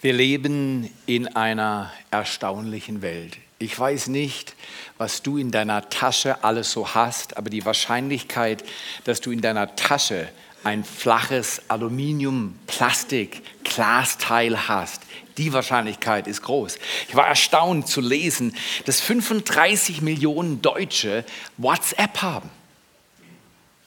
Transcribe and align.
Wir 0.00 0.12
leben 0.12 0.88
in 1.06 1.26
einer 1.34 1.92
erstaunlichen 2.12 3.02
Welt. 3.02 3.36
Ich 3.58 3.76
weiß 3.76 4.06
nicht, 4.06 4.54
was 4.96 5.22
du 5.22 5.38
in 5.38 5.50
deiner 5.50 5.88
Tasche 5.90 6.44
alles 6.44 6.70
so 6.70 6.94
hast, 6.94 7.36
aber 7.36 7.50
die 7.50 7.64
Wahrscheinlichkeit, 7.64 8.62
dass 9.02 9.20
du 9.20 9.32
in 9.32 9.40
deiner 9.40 9.74
Tasche 9.74 10.28
ein 10.62 10.84
flaches 10.84 11.62
Aluminium, 11.66 12.56
Plastik, 12.68 13.42
Glasteil 13.64 14.68
hast, 14.68 15.02
die 15.36 15.52
Wahrscheinlichkeit 15.52 16.28
ist 16.28 16.42
groß. 16.42 16.78
Ich 17.08 17.16
war 17.16 17.26
erstaunt 17.26 17.88
zu 17.88 18.00
lesen, 18.00 18.54
dass 18.84 19.00
35 19.00 20.00
Millionen 20.00 20.62
Deutsche 20.62 21.24
WhatsApp 21.56 22.22
haben. 22.22 22.50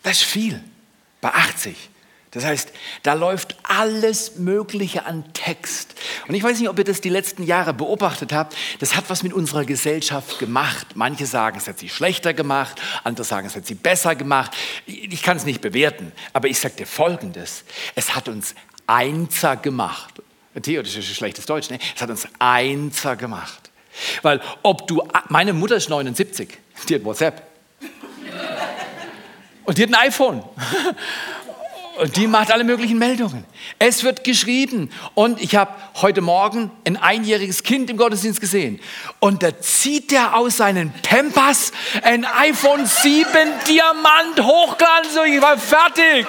Das 0.04 0.18
ist 0.18 0.24
viel 0.24 0.62
bei 1.22 1.30
80. 1.30 1.76
Das 2.32 2.46
heißt, 2.46 2.72
da 3.04 3.14
läuft 3.14 3.58
alles 3.64 4.38
Mögliche 4.38 5.06
an 5.06 5.26
Text. 5.34 5.96
Und 6.30 6.36
ich 6.36 6.42
weiß 6.42 6.60
nicht, 6.60 6.70
ob 6.70 6.78
ihr 6.80 6.86
das 6.86 7.02
die 7.02 7.10
letzten 7.10 7.44
Jahre 7.44 7.74
beobachtet 7.74 8.32
habt. 8.32 8.56
Das 8.80 8.96
hat 8.96 9.10
was 9.10 9.22
mit 9.22 9.34
unserer 9.34 9.66
Gesellschaft 9.66 10.40
gemacht. 10.40 10.88
Manche 10.96 11.26
sagen, 11.26 11.58
es 11.58 11.68
hat 11.68 11.78
sie 11.78 11.90
schlechter 11.90 12.34
gemacht, 12.34 12.82
andere 13.04 13.26
sagen, 13.26 13.48
es 13.48 13.56
hat 13.58 13.68
sie 13.68 13.76
besser 13.76 14.16
gemacht. 14.16 14.52
Ich 14.86 15.24
kann 15.24 15.36
es 15.36 15.46
nicht 15.46 15.60
bewerten, 15.60 16.14
aber 16.32 16.48
ich 16.48 16.58
sage 16.58 16.76
dir 16.76 16.88
Folgendes. 16.88 17.66
Es 17.96 18.16
hat 18.16 18.30
uns 18.30 18.56
Einser 18.88 19.58
gemacht. 19.58 20.22
Theoretisch 20.62 20.96
ist 20.98 21.10
es 21.10 21.16
schlechtes 21.16 21.46
Deutsch, 21.46 21.70
ne? 21.70 21.80
Es 21.96 22.02
hat 22.02 22.10
uns 22.10 22.28
Einser 22.40 23.18
gemacht. 23.18 23.72
Weil 24.22 24.42
ob 24.64 24.88
du, 24.88 25.04
meine 25.28 25.52
Mutter 25.52 25.76
ist 25.76 25.90
79, 25.90 26.58
die 26.88 26.96
hat 26.96 27.04
WhatsApp. 27.04 27.44
Und 29.64 29.78
die 29.78 29.84
hat 29.84 29.90
ein 29.90 30.08
iPhone. 30.08 30.44
Und 32.00 32.16
die 32.16 32.26
macht 32.26 32.52
alle 32.52 32.64
möglichen 32.64 32.98
Meldungen. 32.98 33.44
Es 33.78 34.04
wird 34.04 34.24
geschrieben. 34.24 34.90
Und 35.14 35.42
ich 35.42 35.56
habe 35.56 35.72
heute 36.02 36.22
Morgen 36.22 36.72
ein 36.88 36.96
einjähriges 36.96 37.64
Kind 37.64 37.90
im 37.90 37.98
Gottesdienst 37.98 38.40
gesehen. 38.40 38.80
Und 39.20 39.44
da 39.44 39.60
zieht 39.60 40.14
er 40.14 40.36
aus 40.36 40.58
seinen 40.58 40.94
Pampers 41.04 41.74
ein 42.02 42.26
iPhone 42.26 42.86
7 42.86 43.26
Diamant 43.68 44.40
Hochglanz. 44.40 45.18
Und 45.22 45.34
ich 45.34 45.42
war 45.42 45.58
fertig. 45.58 46.28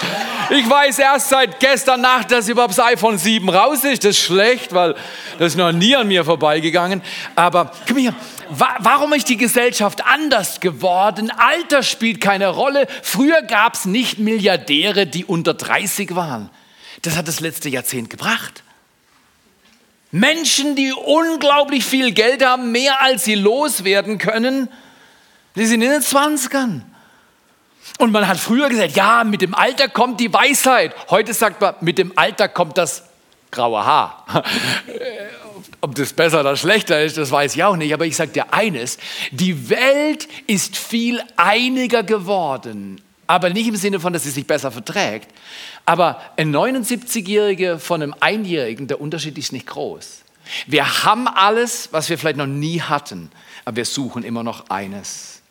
Ich 0.50 0.68
weiß 0.68 0.98
erst 0.98 1.28
seit 1.28 1.60
gestern 1.60 2.00
Nacht, 2.00 2.32
dass 2.32 2.48
überhaupt 2.48 2.76
das 2.76 2.84
iPhone 2.84 3.16
7 3.16 3.48
raus 3.48 3.84
ist. 3.84 4.04
Das 4.04 4.10
ist 4.16 4.22
schlecht, 4.22 4.74
weil 4.74 4.94
das 5.38 5.52
ist 5.52 5.56
noch 5.56 5.72
nie 5.72 5.94
an 5.94 6.08
mir 6.08 6.24
vorbeigegangen. 6.24 7.02
Aber 7.36 7.72
komm 7.86 7.98
hier, 7.98 8.14
Warum 8.58 9.12
ist 9.12 9.28
die 9.28 9.36
Gesellschaft 9.36 10.04
anders 10.04 10.60
geworden? 10.60 11.30
Alter 11.30 11.82
spielt 11.82 12.20
keine 12.20 12.48
Rolle. 12.48 12.86
Früher 13.02 13.42
gab 13.42 13.74
es 13.74 13.84
nicht 13.84 14.18
Milliardäre, 14.18 15.06
die 15.06 15.24
unter 15.24 15.54
30 15.54 16.14
waren. 16.14 16.50
Das 17.02 17.16
hat 17.16 17.28
das 17.28 17.40
letzte 17.40 17.68
Jahrzehnt 17.68 18.10
gebracht. 18.10 18.62
Menschen, 20.10 20.76
die 20.76 20.92
unglaublich 20.92 21.84
viel 21.84 22.12
Geld 22.12 22.44
haben, 22.44 22.70
mehr 22.70 23.00
als 23.00 23.24
sie 23.24 23.34
loswerden 23.34 24.18
können, 24.18 24.68
die 25.56 25.66
sind 25.66 25.80
in 25.80 25.90
den 25.90 26.02
20ern. 26.02 26.82
Und 27.98 28.12
man 28.12 28.28
hat 28.28 28.38
früher 28.38 28.68
gesagt, 28.68 28.94
ja, 28.96 29.24
mit 29.24 29.40
dem 29.40 29.54
Alter 29.54 29.88
kommt 29.88 30.20
die 30.20 30.32
Weisheit. 30.32 30.94
Heute 31.10 31.32
sagt 31.32 31.60
man, 31.60 31.74
mit 31.80 31.98
dem 31.98 32.12
Alter 32.16 32.48
kommt 32.48 32.76
das 32.76 33.04
graue 33.50 33.84
Haar. 33.84 34.24
Ob 35.82 35.96
das 35.96 36.12
besser 36.12 36.40
oder 36.40 36.56
schlechter 36.56 37.02
ist, 37.02 37.18
das 37.18 37.32
weiß 37.32 37.56
ich 37.56 37.64
auch 37.64 37.76
nicht. 37.76 37.92
Aber 37.92 38.06
ich 38.06 38.16
sage 38.16 38.30
dir 38.30 38.54
eines, 38.54 38.98
die 39.32 39.68
Welt 39.68 40.28
ist 40.46 40.76
viel 40.76 41.20
einiger 41.36 42.04
geworden. 42.04 43.00
Aber 43.26 43.50
nicht 43.50 43.66
im 43.66 43.74
Sinne 43.74 43.98
von, 43.98 44.12
dass 44.12 44.22
sie 44.22 44.30
sich 44.30 44.46
besser 44.46 44.70
verträgt. 44.70 45.28
Aber 45.84 46.22
ein 46.36 46.54
79-Jähriger 46.54 47.78
von 47.78 48.00
einem 48.00 48.14
Einjährigen, 48.20 48.86
der 48.86 49.00
Unterschied 49.00 49.36
ist 49.36 49.52
nicht 49.52 49.66
groß. 49.66 50.22
Wir 50.68 51.04
haben 51.04 51.26
alles, 51.26 51.88
was 51.90 52.08
wir 52.08 52.16
vielleicht 52.16 52.36
noch 52.36 52.46
nie 52.46 52.80
hatten, 52.80 53.30
aber 53.64 53.78
wir 53.78 53.84
suchen 53.84 54.22
immer 54.22 54.44
noch 54.44 54.70
eines. 54.70 55.42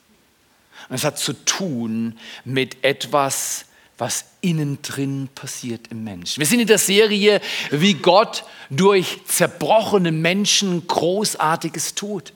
Und 0.88 0.96
es 0.96 1.04
hat 1.04 1.18
zu 1.20 1.34
tun 1.34 2.18
mit 2.46 2.84
etwas, 2.86 3.66
was 3.98 4.26
innen 4.42 4.82
drin 4.82 5.30
passiert 5.34 5.88
im 5.90 6.04
Menschen. 6.04 6.40
Wir 6.40 6.48
sind 6.48 6.60
in 6.60 6.68
der 6.68 6.78
Serie, 6.78 7.42
wie 7.70 7.94
Gott 7.94 8.44
durch 8.70 9.22
zerbrochene 9.26 10.12
Menschen 10.12 10.86
Großartiges 10.88 11.96
tut. 11.96 12.34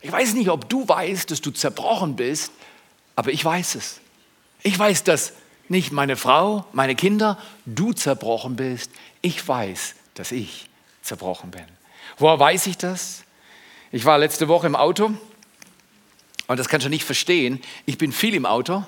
Ich 0.00 0.12
weiß 0.12 0.34
nicht, 0.34 0.48
ob 0.48 0.68
du 0.68 0.86
weißt, 0.86 1.30
dass 1.30 1.40
du 1.40 1.50
zerbrochen 1.50 2.16
bist, 2.16 2.52
aber 3.16 3.32
ich 3.32 3.44
weiß 3.44 3.74
es. 3.74 4.00
Ich 4.62 4.78
weiß, 4.78 5.04
dass 5.04 5.32
nicht 5.68 5.92
meine 5.92 6.16
Frau, 6.16 6.64
meine 6.72 6.94
Kinder, 6.94 7.36
du 7.66 7.92
zerbrochen 7.92 8.56
bist. 8.56 8.90
Ich 9.20 9.46
weiß, 9.46 9.94
dass 10.14 10.32
ich 10.32 10.68
zerbrochen 11.02 11.50
bin. 11.50 11.64
Woher 12.16 12.38
weiß 12.38 12.66
ich 12.68 12.76
das? 12.76 13.24
Ich 13.90 14.04
war 14.04 14.18
letzte 14.18 14.48
Woche 14.48 14.66
im 14.66 14.76
Auto 14.76 15.12
und 16.46 16.58
das 16.58 16.68
kannst 16.68 16.86
du 16.86 16.90
nicht 16.90 17.04
verstehen. 17.04 17.60
Ich 17.86 17.98
bin 17.98 18.12
viel 18.12 18.34
im 18.34 18.46
Auto 18.46 18.84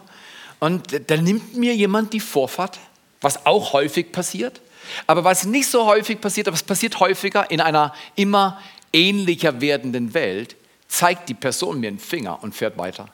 und 0.60 1.10
da 1.10 1.16
nimmt 1.16 1.56
mir 1.56 1.74
jemand 1.74 2.12
die 2.12 2.20
Vorfahrt, 2.20 2.78
was 3.20 3.44
auch 3.46 3.72
häufig 3.72 4.12
passiert. 4.12 4.60
Aber 5.06 5.24
was 5.24 5.44
nicht 5.44 5.68
so 5.68 5.86
häufig 5.86 6.20
passiert, 6.20 6.48
aber 6.48 6.54
es 6.54 6.62
passiert 6.62 7.00
häufiger 7.00 7.50
in 7.50 7.60
einer 7.60 7.94
immer 8.14 8.60
ähnlicher 8.92 9.60
werdenden 9.60 10.14
Welt, 10.14 10.56
zeigt 10.88 11.28
die 11.28 11.34
Person 11.34 11.80
mir 11.80 11.88
einen 11.88 11.98
Finger 11.98 12.42
und 12.42 12.54
fährt 12.54 12.76
weiter. 12.76 13.08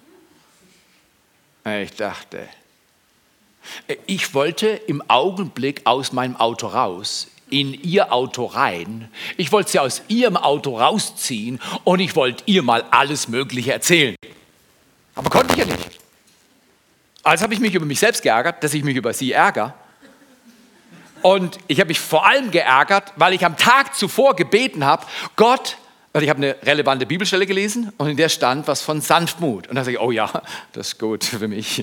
Ich 1.83 1.93
dachte, 1.93 2.49
ich 4.07 4.35
wollte 4.35 4.69
im 4.69 5.03
Augenblick 5.09 5.83
aus 5.85 6.13
meinem 6.13 6.37
Auto 6.37 6.69
raus, 6.69 7.29
in 7.51 7.75
ihr 7.75 8.13
Auto 8.13 8.45
rein. 8.47 9.09
Ich 9.37 9.53
wollte 9.53 9.73
sie 9.73 9.79
aus 9.79 10.03
ihrem 10.09 10.37
Auto 10.37 10.79
rausziehen 10.79 11.61
und 11.85 12.01
ich 12.01 12.17
wollte 12.17 12.43
ihr 12.47 12.63
mal 12.63 12.85
alles 12.91 13.29
Mögliche 13.29 13.73
erzählen. 13.73 14.17
Aber 15.15 15.31
konnte 15.31 15.53
ich 15.55 15.59
ja 15.59 15.65
nicht. 15.67 15.96
Also 17.27 17.43
habe 17.43 17.55
ich 17.55 17.61
mich 17.61 17.75
über 17.75 17.85
mich 17.85 17.99
selbst 17.99 18.23
geärgert, 18.23 18.63
dass 18.63 18.73
ich 18.73 18.85
mich 18.85 18.95
über 18.95 19.13
sie 19.13 19.33
ärgere. 19.33 19.75
Und 21.23 21.59
ich 21.67 21.81
habe 21.81 21.89
mich 21.89 21.99
vor 21.99 22.25
allem 22.25 22.53
geärgert, 22.53 23.13
weil 23.17 23.33
ich 23.33 23.45
am 23.45 23.57
Tag 23.57 23.97
zuvor 23.97 24.37
gebeten 24.37 24.85
habe, 24.85 25.05
Gott, 25.35 25.77
weil 26.13 26.23
ich 26.23 26.31
habe 26.31 26.37
eine 26.37 26.57
relevante 26.63 27.05
Bibelstelle 27.05 27.45
gelesen 27.45 27.93
und 27.97 28.09
in 28.09 28.17
der 28.17 28.29
stand 28.29 28.69
was 28.69 28.81
von 28.81 29.01
Sanftmut. 29.01 29.67
Und 29.67 29.75
da 29.75 29.83
sage 29.83 29.97
ich, 29.97 30.01
oh 30.01 30.13
ja, 30.13 30.31
das 30.73 30.87
ist 30.87 31.01
gut 31.01 31.25
für 31.25 31.49
mich. 31.49 31.81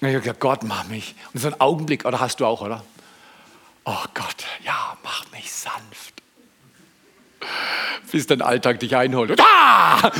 Und 0.00 0.08
ich 0.08 0.14
habe 0.14 0.22
gesagt, 0.22 0.40
Gott, 0.40 0.64
mach 0.64 0.88
mich. 0.88 1.14
Und 1.32 1.38
so 1.38 1.46
einen 1.46 1.60
Augenblick, 1.60 2.04
oder 2.04 2.18
hast 2.18 2.40
du 2.40 2.46
auch, 2.46 2.60
oder? 2.60 2.82
Oh 3.84 4.04
Gott, 4.12 4.44
ja, 4.64 4.96
mach 5.04 5.24
mich 5.30 5.52
sanft. 5.52 6.14
Bis 8.10 8.26
dein 8.26 8.42
Alltag 8.42 8.80
dich 8.80 8.96
einholt. 8.96 9.30
Und, 9.30 9.40
ah! 9.40 10.10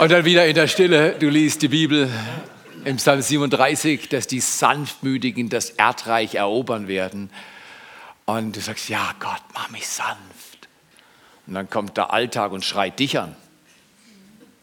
Und 0.00 0.10
dann 0.10 0.24
wieder 0.24 0.46
in 0.46 0.54
der 0.54 0.66
Stille, 0.66 1.14
du 1.18 1.28
liest 1.28 1.60
die 1.60 1.68
Bibel 1.68 2.10
im 2.86 2.96
Psalm 2.96 3.20
37, 3.20 4.08
dass 4.08 4.26
die 4.26 4.40
Sanftmütigen 4.40 5.50
das 5.50 5.68
Erdreich 5.68 6.36
erobern 6.36 6.88
werden. 6.88 7.28
Und 8.24 8.56
du 8.56 8.60
sagst, 8.62 8.88
ja 8.88 9.14
Gott, 9.20 9.42
mach 9.52 9.68
mich 9.68 9.86
sanft. 9.86 10.70
Und 11.46 11.52
dann 11.52 11.68
kommt 11.68 11.98
der 11.98 12.14
Alltag 12.14 12.52
und 12.52 12.64
schreit 12.64 12.98
dich 12.98 13.18
an. 13.18 13.36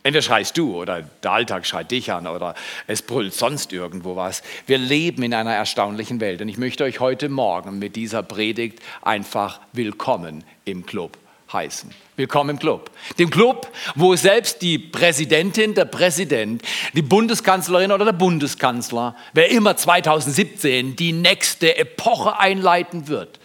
Entweder 0.01 0.23
schreist 0.23 0.57
du 0.57 0.75
oder 0.75 1.03
der 1.03 1.31
Alltag 1.31 1.67
schreit 1.67 1.91
dich 1.91 2.11
an 2.11 2.25
oder 2.25 2.55
es 2.87 3.03
brüllt 3.03 3.35
sonst 3.35 3.71
irgendwo 3.71 4.15
was. 4.15 4.41
Wir 4.65 4.79
leben 4.79 5.21
in 5.21 5.35
einer 5.35 5.53
erstaunlichen 5.53 6.19
Welt 6.19 6.41
und 6.41 6.49
ich 6.49 6.57
möchte 6.57 6.83
euch 6.83 6.99
heute 6.99 7.29
Morgen 7.29 7.77
mit 7.77 7.95
dieser 7.95 8.23
Predigt 8.23 8.79
einfach 9.03 9.61
willkommen 9.71 10.43
im 10.65 10.87
Club 10.87 11.15
heißen. 11.51 11.89
Willkommen 12.15 12.51
im 12.51 12.59
Club. 12.59 12.91
Dem 13.19 13.29
Club, 13.29 13.71
wo 13.95 14.15
selbst 14.15 14.61
die 14.61 14.79
Präsidentin, 14.79 15.73
der 15.73 15.85
Präsident, 15.85 16.61
die 16.93 17.01
Bundeskanzlerin 17.01 17.91
oder 17.91 18.05
der 18.05 18.13
Bundeskanzler, 18.13 19.15
wer 19.33 19.49
immer 19.49 19.77
2017 19.77 20.95
die 20.95 21.13
nächste 21.13 21.77
Epoche 21.77 22.39
einleiten 22.39 23.07
wird, 23.07 23.39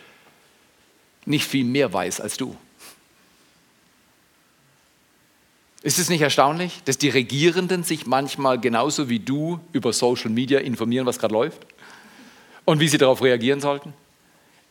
nicht 1.25 1.47
viel 1.47 1.65
mehr 1.65 1.93
weiß 1.93 2.21
als 2.21 2.37
du. 2.37 2.57
Ist 5.83 5.99
es 5.99 6.09
nicht 6.09 6.23
erstaunlich, 6.23 6.83
dass 6.85 6.97
die 6.97 7.09
Regierenden 7.09 7.83
sich 7.83 8.07
manchmal 8.07 8.61
genauso 8.61 9.09
wie 9.09 9.19
du 9.19 9.61
über 9.73 9.93
Social 9.93 10.31
Media 10.31 10.61
informieren, 10.61 11.07
was 11.07 11.19
gerade 11.19 11.35
läuft? 11.35 11.67
Und 12.65 12.79
wie 12.79 12.87
sie 12.87 12.99
darauf 12.99 13.23
reagieren 13.23 13.61
sollten? 13.61 13.93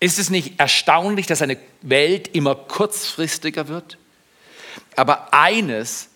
Ist 0.02 0.18
es 0.18 0.32
nicht 0.32 0.60
erstaunlich, 0.60 1.28
dass 1.28 1.44
eine 1.44 1.58
Welt 1.84 2.28
immer 2.30 2.56
kurzfristiger 2.56 3.68
wird? 3.68 4.00
Aber 4.96 5.32
eines 5.32 6.10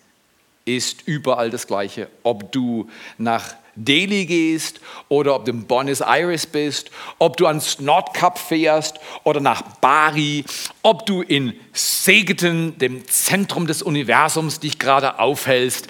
ist 0.64 1.06
überall 1.06 1.50
das 1.50 1.68
Gleiche, 1.68 2.08
ob 2.24 2.50
du 2.50 2.90
nach 3.16 3.54
Delhi 3.76 4.26
gehst 4.26 4.80
oder 5.08 5.36
ob 5.36 5.44
du 5.44 5.52
in 5.52 5.66
Buenos 5.68 6.00
Aires 6.00 6.46
bist, 6.46 6.90
ob 7.18 7.36
du 7.36 7.46
ans 7.46 7.78
Nordkap 7.78 8.40
fährst 8.40 8.98
oder 9.22 9.38
nach 9.38 9.62
Bari, 9.80 10.44
ob 10.82 11.06
du 11.06 11.22
in 11.22 11.54
Segeten, 11.72 12.76
dem 12.78 13.06
Zentrum 13.06 13.68
des 13.68 13.82
Universums, 13.82 14.58
dich 14.58 14.80
gerade 14.80 15.20
aufhältst. 15.20 15.86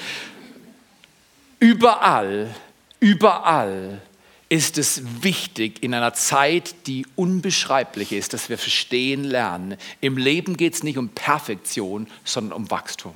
Überall, 1.60 2.54
überall 3.00 4.02
ist 4.48 4.78
es 4.78 5.02
wichtig 5.22 5.82
in 5.82 5.92
einer 5.94 6.14
Zeit, 6.14 6.74
die 6.86 7.06
unbeschreiblich 7.16 8.12
ist, 8.12 8.32
dass 8.32 8.48
wir 8.48 8.58
verstehen 8.58 9.24
lernen. 9.24 9.76
Im 10.00 10.16
Leben 10.16 10.56
geht 10.56 10.74
es 10.74 10.82
nicht 10.82 10.98
um 10.98 11.08
Perfektion, 11.08 12.06
sondern 12.24 12.52
um 12.52 12.70
Wachstum. 12.70 13.14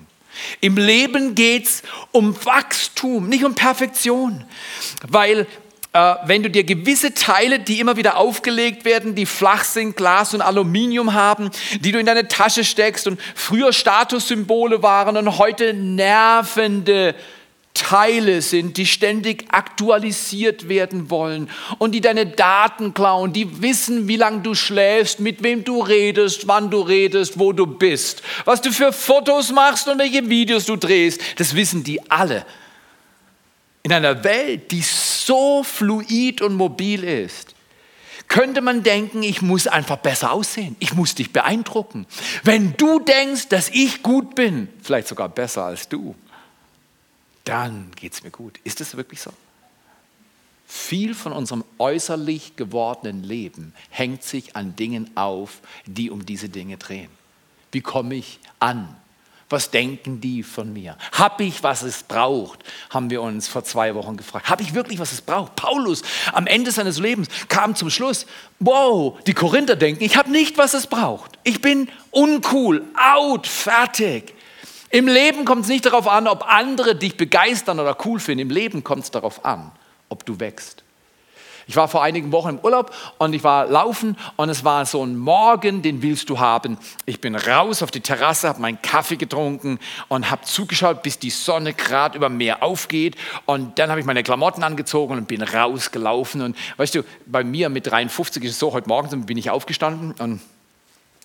Im 0.60 0.76
Leben 0.76 1.34
geht 1.34 1.66
es 1.66 1.82
um 2.12 2.34
Wachstum, 2.44 3.28
nicht 3.28 3.44
um 3.44 3.54
Perfektion. 3.54 4.44
Weil 5.08 5.46
äh, 5.92 6.14
wenn 6.24 6.42
du 6.42 6.50
dir 6.50 6.64
gewisse 6.64 7.14
Teile, 7.14 7.58
die 7.58 7.80
immer 7.80 7.96
wieder 7.96 8.16
aufgelegt 8.16 8.84
werden, 8.84 9.14
die 9.14 9.26
flach 9.26 9.64
sind, 9.64 9.96
Glas 9.96 10.34
und 10.34 10.40
Aluminium 10.40 11.14
haben, 11.14 11.50
die 11.80 11.92
du 11.92 11.98
in 11.98 12.06
deine 12.06 12.28
Tasche 12.28 12.64
steckst 12.64 13.06
und 13.06 13.20
früher 13.34 13.72
Statussymbole 13.72 14.82
waren 14.82 15.16
und 15.16 15.38
heute 15.38 15.74
nervende 15.74 17.14
Teile 17.80 18.42
sind, 18.42 18.76
die 18.76 18.84
ständig 18.84 19.46
aktualisiert 19.48 20.68
werden 20.68 21.08
wollen 21.08 21.48
und 21.78 21.92
die 21.92 22.02
deine 22.02 22.26
Daten 22.26 22.92
klauen, 22.92 23.32
die 23.32 23.62
wissen, 23.62 24.06
wie 24.06 24.16
lange 24.16 24.42
du 24.42 24.54
schläfst, 24.54 25.18
mit 25.18 25.42
wem 25.42 25.64
du 25.64 25.80
redest, 25.80 26.46
wann 26.46 26.70
du 26.70 26.82
redest, 26.82 27.38
wo 27.38 27.52
du 27.52 27.66
bist, 27.66 28.22
was 28.44 28.60
du 28.60 28.70
für 28.70 28.92
Fotos 28.92 29.50
machst 29.50 29.88
und 29.88 29.98
welche 29.98 30.28
Videos 30.28 30.66
du 30.66 30.76
drehst, 30.76 31.22
das 31.38 31.56
wissen 31.56 31.82
die 31.82 32.10
alle. 32.10 32.44
In 33.82 33.94
einer 33.94 34.22
Welt, 34.24 34.70
die 34.72 34.82
so 34.82 35.62
fluid 35.62 36.42
und 36.42 36.56
mobil 36.56 37.02
ist, 37.02 37.54
könnte 38.28 38.60
man 38.60 38.82
denken, 38.82 39.22
ich 39.22 39.40
muss 39.40 39.66
einfach 39.66 39.96
besser 39.96 40.32
aussehen, 40.32 40.76
ich 40.80 40.92
muss 40.92 41.14
dich 41.14 41.32
beeindrucken. 41.32 42.06
Wenn 42.44 42.76
du 42.76 43.00
denkst, 43.00 43.48
dass 43.48 43.70
ich 43.70 44.02
gut 44.02 44.34
bin, 44.34 44.68
vielleicht 44.82 45.08
sogar 45.08 45.30
besser 45.30 45.64
als 45.64 45.88
du, 45.88 46.14
dann 47.50 47.90
geht 47.96 48.12
es 48.12 48.22
mir 48.22 48.30
gut. 48.30 48.58
Ist 48.64 48.80
es 48.80 48.96
wirklich 48.96 49.20
so? 49.20 49.32
Viel 50.66 51.14
von 51.14 51.32
unserem 51.32 51.64
äußerlich 51.78 52.54
gewordenen 52.54 53.24
Leben 53.24 53.74
hängt 53.90 54.22
sich 54.22 54.54
an 54.54 54.76
Dingen 54.76 55.10
auf, 55.16 55.60
die 55.84 56.10
um 56.10 56.24
diese 56.24 56.48
Dinge 56.48 56.76
drehen. 56.76 57.10
Wie 57.72 57.80
komme 57.80 58.14
ich 58.14 58.38
an? 58.60 58.96
Was 59.48 59.72
denken 59.72 60.20
die 60.20 60.44
von 60.44 60.72
mir? 60.72 60.96
Habe 61.10 61.42
ich, 61.42 61.64
was 61.64 61.82
es 61.82 62.04
braucht? 62.04 62.60
Haben 62.88 63.10
wir 63.10 63.20
uns 63.20 63.48
vor 63.48 63.64
zwei 63.64 63.96
Wochen 63.96 64.16
gefragt. 64.16 64.48
Habe 64.48 64.62
ich 64.62 64.74
wirklich, 64.74 65.00
was 65.00 65.10
es 65.10 65.20
braucht? 65.20 65.56
Paulus 65.56 66.02
am 66.32 66.46
Ende 66.46 66.70
seines 66.70 67.00
Lebens 67.00 67.26
kam 67.48 67.74
zum 67.74 67.90
Schluss, 67.90 68.26
wow, 68.60 69.18
die 69.26 69.34
Korinther 69.34 69.74
denken, 69.74 70.04
ich 70.04 70.16
habe 70.16 70.30
nicht, 70.30 70.56
was 70.56 70.74
es 70.74 70.86
braucht. 70.86 71.36
Ich 71.42 71.60
bin 71.60 71.88
uncool, 72.12 72.84
out, 72.94 73.48
fertig. 73.48 74.34
Im 74.90 75.06
Leben 75.06 75.44
kommt 75.44 75.62
es 75.62 75.68
nicht 75.68 75.86
darauf 75.86 76.08
an, 76.08 76.26
ob 76.26 76.44
andere 76.46 76.96
dich 76.96 77.16
begeistern 77.16 77.78
oder 77.78 77.96
cool 78.04 78.18
finden. 78.18 78.40
Im 78.40 78.50
Leben 78.50 78.82
kommt 78.82 79.04
es 79.04 79.10
darauf 79.12 79.44
an, 79.44 79.70
ob 80.08 80.26
du 80.26 80.40
wächst. 80.40 80.82
Ich 81.68 81.76
war 81.76 81.86
vor 81.86 82.02
einigen 82.02 82.32
Wochen 82.32 82.48
im 82.48 82.58
Urlaub 82.58 82.92
und 83.18 83.32
ich 83.32 83.44
war 83.44 83.66
laufen 83.66 84.16
und 84.34 84.48
es 84.48 84.64
war 84.64 84.84
so 84.86 85.04
ein 85.04 85.16
Morgen, 85.16 85.82
den 85.82 86.02
willst 86.02 86.28
du 86.28 86.40
haben. 86.40 86.76
Ich 87.06 87.20
bin 87.20 87.36
raus 87.36 87.84
auf 87.84 87.92
die 87.92 88.00
Terrasse, 88.00 88.48
habe 88.48 88.60
meinen 88.60 88.82
Kaffee 88.82 89.14
getrunken 89.14 89.78
und 90.08 90.32
habe 90.32 90.42
zugeschaut, 90.42 91.04
bis 91.04 91.20
die 91.20 91.30
Sonne 91.30 91.72
gerade 91.72 92.16
über 92.16 92.28
Meer 92.28 92.64
aufgeht. 92.64 93.14
Und 93.46 93.78
dann 93.78 93.90
habe 93.90 94.00
ich 94.00 94.06
meine 94.06 94.24
Klamotten 94.24 94.64
angezogen 94.64 95.16
und 95.16 95.28
bin 95.28 95.42
rausgelaufen. 95.42 96.42
Und 96.42 96.56
weißt 96.78 96.96
du, 96.96 97.02
bei 97.26 97.44
mir 97.44 97.68
mit 97.68 97.86
53 97.86 98.42
ist 98.42 98.50
es 98.50 98.58
so, 98.58 98.72
heute 98.72 98.88
Morgen 98.88 99.24
bin 99.26 99.38
ich 99.38 99.50
aufgestanden 99.50 100.10
und 100.18 100.40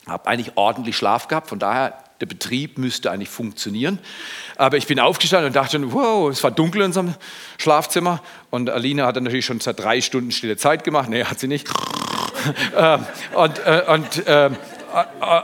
habe 0.08 0.28
eigentlich 0.28 0.54
ordentlich 0.56 0.98
Schlaf 0.98 1.28
gehabt. 1.28 1.50
Von 1.50 1.60
daher 1.60 1.98
der 2.22 2.28
Betrieb 2.28 2.78
müsste 2.78 3.12
eigentlich 3.12 3.30
funktionieren. 3.30 4.00
Aber 4.56 4.78
ich 4.78 4.88
bin 4.88 5.00
aufgestanden 5.00 5.48
und 5.48 5.56
dachte, 5.56 5.92
wow, 5.92 6.30
es 6.30 6.44
war 6.44 6.52
dunkel 6.52 6.82
in 6.82 6.88
unserem 6.88 7.14
Schlafzimmer. 7.58 8.22
Und 8.50 8.70
Alina 8.70 9.08
hat 9.08 9.18
dann 9.18 9.24
natürlich 9.24 9.46
schon 9.46 9.60
seit 9.60 9.80
drei 9.80 10.00
Stunden 10.02 10.32
stille 10.32 10.56
Zeit 10.58 10.84
gemacht. 10.84 11.10
Nee, 11.10 11.24
hat 11.26 11.40
sie 11.40 11.48
nicht. 11.48 11.68
Ähm, 12.78 13.04
und, 13.34 13.58
äh, 13.66 13.84
und, 13.88 14.28
äh, 14.28 14.52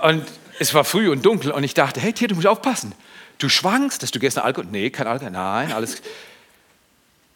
und 0.04 0.24
es 0.60 0.72
war 0.76 0.84
früh 0.84 1.10
und 1.10 1.26
dunkel. 1.26 1.50
Und 1.50 1.64
ich 1.64 1.74
dachte, 1.74 2.00
hey, 2.00 2.14
Tier, 2.14 2.28
du 2.28 2.36
musst 2.36 2.46
aufpassen. 2.46 2.94
Du 3.40 3.50
schwankst, 3.50 4.04
dass 4.04 4.12
du 4.12 4.20
gestern 4.20 4.44
Alkohol. 4.44 4.68
Nee, 4.70 4.92
kein 4.92 5.08
Alkohol. 5.08 5.32
Nein, 5.32 5.72
alles. 5.72 6.04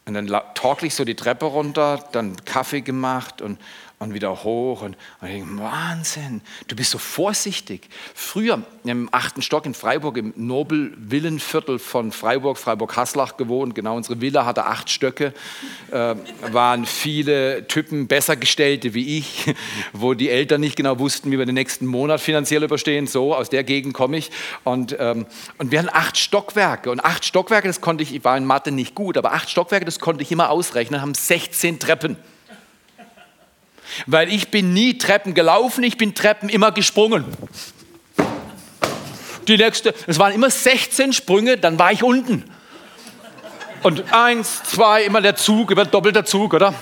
Und 0.07 0.13
dann 0.13 0.28
torkel 0.54 0.88
ich 0.88 0.96
so 0.96 1.04
die 1.04 1.16
Treppe 1.16 1.46
runter, 1.46 2.04
dann 2.12 2.36
Kaffee 2.46 2.81
gemacht 2.81 3.42
und 3.42 3.57
und 3.98 4.13
wieder 4.13 4.44
hoch. 4.44 4.81
Und, 4.81 4.98
und 5.22 5.28
ich 5.28 5.36
denke, 5.36 5.57
Wahnsinn, 5.57 6.42
du 6.68 6.75
bist 6.75 6.92
so 6.92 6.98
vorsichtig. 6.98 7.88
Früher 8.13 8.62
im 8.84 9.10
achten 9.12 9.42
Stock 9.42 9.66
in 9.66 9.74
Freiburg, 9.74 10.18
im 10.18 10.34
Nobel-Villenviertel 10.36 11.80
von 11.80 12.12
Freiburg, 12.12 12.57
Freiburg-Haslach 12.57 13.38
gewohnt, 13.38 13.74
genau 13.74 13.96
unsere 13.96 14.22
Villa 14.22 14.46
hatte 14.46 14.66
acht 14.66 14.90
Stöcke, 14.90 15.34
äh, 15.92 16.16
waren 16.51 16.86
viele 16.86 17.68
Typen 17.68 18.08
besser 18.08 18.36
gestellte 18.36 18.94
wie 18.94 19.18
ich, 19.18 19.54
wo 19.94 20.13
die 20.13 20.30
Eltern 20.30 20.62
nicht 20.62 20.75
genau 20.75 21.00
wussten, 21.00 21.31
wie 21.31 21.40
wir 21.40 21.46
den 21.46 21.56
nächsten 21.56 21.86
Monat 21.86 22.19
finanziell 22.19 22.63
überstehen. 22.63 23.08
So, 23.08 23.34
aus 23.34 23.50
der 23.50 23.63
Gegend 23.63 23.94
komme 23.94 24.18
ich. 24.18 24.30
Und, 24.63 24.96
ähm, 25.00 25.25
und 25.58 25.72
wir 25.72 25.80
hatten 25.80 25.90
acht 25.92 26.18
Stockwerke. 26.18 26.92
Und 26.92 27.04
acht 27.04 27.24
Stockwerke, 27.24 27.68
das 27.68 27.81
konnte 27.81 28.04
ich, 28.04 28.13
ich 28.13 28.24
war 28.24 28.38
in 28.38 28.46
Mathe 28.46 28.72
nicht 28.72 28.94
gut, 28.94 29.18
aber 29.18 29.34
acht 29.34 29.50
Stockwerke, 29.50 29.86
das 29.86 29.94
konnte 30.00 30.24
ich 30.24 30.31
immer 30.31 30.50
ausrechnen, 30.50 31.01
haben 31.01 31.13
16 31.13 31.80
Treppen. 31.80 32.18
Weil 34.06 34.31
ich 34.31 34.50
bin 34.50 34.74
nie 34.74 34.97
Treppen 34.97 35.33
gelaufen, 35.33 35.83
ich 35.83 35.97
bin 35.97 36.15
Treppen 36.15 36.50
immer 36.50 36.71
gesprungen. 36.71 37.25
Die 39.47 39.57
nächste, 39.57 39.94
es 40.07 40.18
waren 40.18 40.33
immer 40.33 40.50
16 40.50 41.13
Sprünge, 41.13 41.57
dann 41.57 41.77
war 41.77 41.92
ich 41.92 42.03
unten. 42.03 42.44
Und 43.83 44.12
eins, 44.12 44.63
zwei, 44.63 45.03
immer 45.03 45.21
der 45.21 45.36
Zug, 45.36 45.69
immer 45.69 45.86
doppelter 45.86 46.25
Zug, 46.25 46.56
oder? 46.56 46.74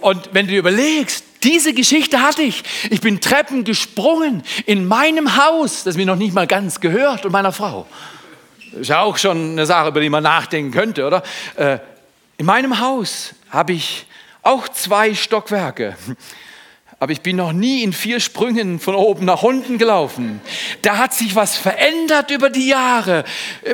Und 0.00 0.30
wenn 0.32 0.46
du 0.46 0.52
dir 0.52 0.60
überlegst, 0.60 1.24
diese 1.42 1.74
Geschichte 1.74 2.22
hatte 2.22 2.42
ich. 2.42 2.62
Ich 2.90 3.02
bin 3.02 3.20
Treppen 3.20 3.64
gesprungen 3.64 4.42
in 4.64 4.88
meinem 4.88 5.36
Haus, 5.36 5.84
das 5.84 5.96
mir 5.96 6.06
noch 6.06 6.16
nicht 6.16 6.34
mal 6.34 6.46
ganz 6.46 6.80
gehört, 6.80 7.26
und 7.26 7.32
meiner 7.32 7.52
Frau. 7.52 7.86
Ist 8.72 8.88
ja 8.88 9.02
auch 9.02 9.18
schon 9.18 9.52
eine 9.52 9.66
Sache, 9.66 9.88
über 9.88 10.00
die 10.00 10.08
man 10.08 10.22
nachdenken 10.22 10.72
könnte, 10.72 11.06
oder? 11.06 11.22
Äh, 11.56 11.78
in 12.36 12.46
meinem 12.46 12.80
Haus 12.80 13.34
habe 13.50 13.72
ich 13.72 14.06
auch 14.42 14.68
zwei 14.68 15.14
Stockwerke. 15.14 15.96
Aber 17.00 17.12
ich 17.12 17.20
bin 17.20 17.36
noch 17.36 17.52
nie 17.52 17.82
in 17.82 17.92
vier 17.92 18.20
Sprüngen 18.20 18.78
von 18.78 18.94
oben 18.94 19.24
nach 19.26 19.42
unten 19.42 19.78
gelaufen. 19.78 20.40
Da 20.82 20.96
hat 20.96 21.12
sich 21.12 21.34
was 21.34 21.56
verändert 21.56 22.30
über 22.30 22.50
die 22.50 22.68
Jahre. 22.68 23.24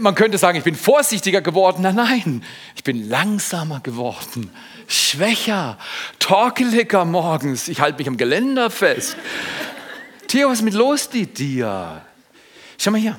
Man 0.00 0.14
könnte 0.14 0.38
sagen, 0.38 0.58
ich 0.58 0.64
bin 0.64 0.74
vorsichtiger 0.74 1.40
geworden. 1.40 1.82
Nein, 1.82 1.94
nein, 1.94 2.44
ich 2.74 2.82
bin 2.82 3.08
langsamer 3.08 3.80
geworden, 3.80 4.50
schwächer, 4.88 5.78
torkeliger 6.18 7.04
morgens. 7.04 7.68
Ich 7.68 7.80
halte 7.80 7.98
mich 7.98 8.08
am 8.08 8.16
Geländer 8.16 8.70
fest. 8.70 9.16
Theo, 10.26 10.48
was 10.48 10.58
ist 10.58 10.64
mit 10.64 10.74
los 10.74 11.08
mit 11.12 11.38
dir? 11.38 12.02
Schau 12.78 12.90
mal 12.90 13.00
hier. 13.00 13.18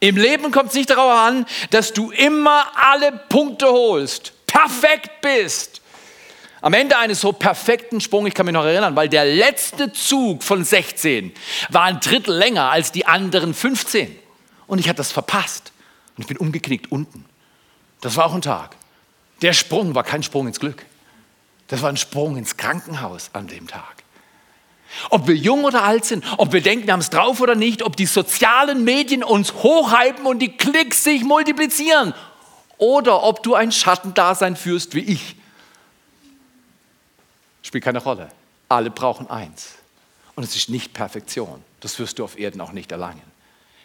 Im 0.00 0.16
Leben 0.16 0.50
kommt 0.50 0.70
es 0.70 0.74
nicht 0.74 0.90
darauf 0.90 1.12
an, 1.12 1.46
dass 1.70 1.92
du 1.92 2.10
immer 2.10 2.64
alle 2.74 3.12
Punkte 3.28 3.66
holst, 3.66 4.32
perfekt 4.52 5.20
bist. 5.22 5.80
Am 6.60 6.74
Ende 6.74 6.96
eines 6.96 7.20
so 7.20 7.32
perfekten 7.32 8.00
Sprungs, 8.00 8.28
ich 8.28 8.34
kann 8.34 8.46
mich 8.46 8.52
noch 8.52 8.64
erinnern, 8.64 8.94
weil 8.94 9.08
der 9.08 9.24
letzte 9.24 9.92
Zug 9.92 10.44
von 10.44 10.64
16 10.64 11.32
war 11.70 11.82
ein 11.82 11.98
Drittel 11.98 12.36
länger 12.36 12.70
als 12.70 12.92
die 12.92 13.06
anderen 13.06 13.52
15. 13.52 14.16
Und 14.68 14.78
ich 14.78 14.88
hatte 14.88 14.98
das 14.98 15.10
verpasst. 15.10 15.72
Und 16.16 16.22
ich 16.22 16.28
bin 16.28 16.36
umgeknickt 16.36 16.92
unten. 16.92 17.24
Das 18.00 18.16
war 18.16 18.26
auch 18.26 18.34
ein 18.34 18.42
Tag. 18.42 18.76
Der 19.40 19.54
Sprung 19.54 19.94
war 19.94 20.04
kein 20.04 20.22
Sprung 20.22 20.46
ins 20.46 20.60
Glück. 20.60 20.84
Das 21.66 21.82
war 21.82 21.88
ein 21.88 21.96
Sprung 21.96 22.36
ins 22.36 22.56
Krankenhaus 22.56 23.30
an 23.32 23.48
dem 23.48 23.66
Tag. 23.66 24.04
Ob 25.08 25.26
wir 25.26 25.34
jung 25.34 25.64
oder 25.64 25.82
alt 25.82 26.04
sind, 26.04 26.24
ob 26.36 26.52
wir 26.52 26.60
denken, 26.60 26.86
wir 26.86 26.92
haben 26.92 27.00
es 27.00 27.10
drauf 27.10 27.40
oder 27.40 27.54
nicht, 27.54 27.82
ob 27.82 27.96
die 27.96 28.06
sozialen 28.06 28.84
Medien 28.84 29.24
uns 29.24 29.54
hochhypen 29.54 30.26
und 30.26 30.38
die 30.40 30.56
Klicks 30.56 31.02
sich 31.02 31.24
multiplizieren 31.24 32.14
oder 32.82 33.22
ob 33.22 33.44
du 33.44 33.54
ein 33.54 33.70
Schattendasein 33.70 34.56
führst 34.56 34.96
wie 34.96 35.04
ich 35.04 35.36
Spielt 37.62 37.84
keine 37.84 38.02
Rolle. 38.02 38.28
Alle 38.68 38.90
brauchen 38.90 39.30
eins. 39.30 39.76
Und 40.34 40.42
es 40.42 40.56
ist 40.56 40.68
nicht 40.68 40.92
Perfektion. 40.92 41.62
Das 41.80 41.98
wirst 41.98 42.18
du 42.18 42.24
auf 42.24 42.38
Erden 42.38 42.60
auch 42.60 42.72
nicht 42.72 42.90
erlangen. 42.90 43.22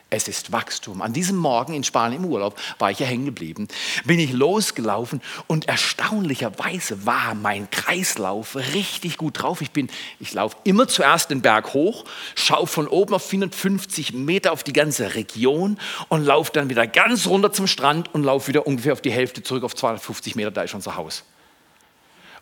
Es 0.09 0.29
ist 0.29 0.53
Wachstum. 0.53 1.01
An 1.01 1.11
diesem 1.11 1.35
Morgen 1.35 1.73
in 1.73 1.83
Spanien 1.83 2.23
im 2.23 2.29
Urlaub 2.29 2.57
war 2.79 2.91
ich 2.91 2.99
ja 2.99 3.05
hängen 3.05 3.25
geblieben, 3.25 3.67
bin 4.05 4.19
ich 4.19 4.31
losgelaufen 4.31 5.21
und 5.47 5.67
erstaunlicherweise 5.67 7.05
war 7.05 7.35
mein 7.35 7.69
Kreislauf 7.69 8.55
richtig 8.55 9.17
gut 9.17 9.41
drauf. 9.41 9.59
Ich 9.59 9.71
bin, 9.71 9.89
ich 10.21 10.33
laufe 10.33 10.55
immer 10.63 10.87
zuerst 10.87 11.29
den 11.29 11.41
Berg 11.41 11.73
hoch, 11.73 12.05
schaue 12.35 12.67
von 12.67 12.87
oben 12.87 13.15
auf 13.15 13.27
450 13.27 14.13
Meter 14.13 14.53
auf 14.53 14.63
die 14.63 14.71
ganze 14.71 15.15
Region 15.15 15.77
und 16.07 16.23
laufe 16.23 16.53
dann 16.53 16.69
wieder 16.69 16.87
ganz 16.87 17.27
runter 17.27 17.51
zum 17.51 17.67
Strand 17.67 18.13
und 18.13 18.23
laufe 18.23 18.47
wieder 18.47 18.65
ungefähr 18.65 18.93
auf 18.93 19.01
die 19.01 19.11
Hälfte 19.11 19.43
zurück 19.43 19.65
auf 19.65 19.75
250 19.75 20.37
Meter, 20.37 20.51
da 20.51 20.61
ist 20.61 20.73
unser 20.73 20.95
Haus. 20.95 21.25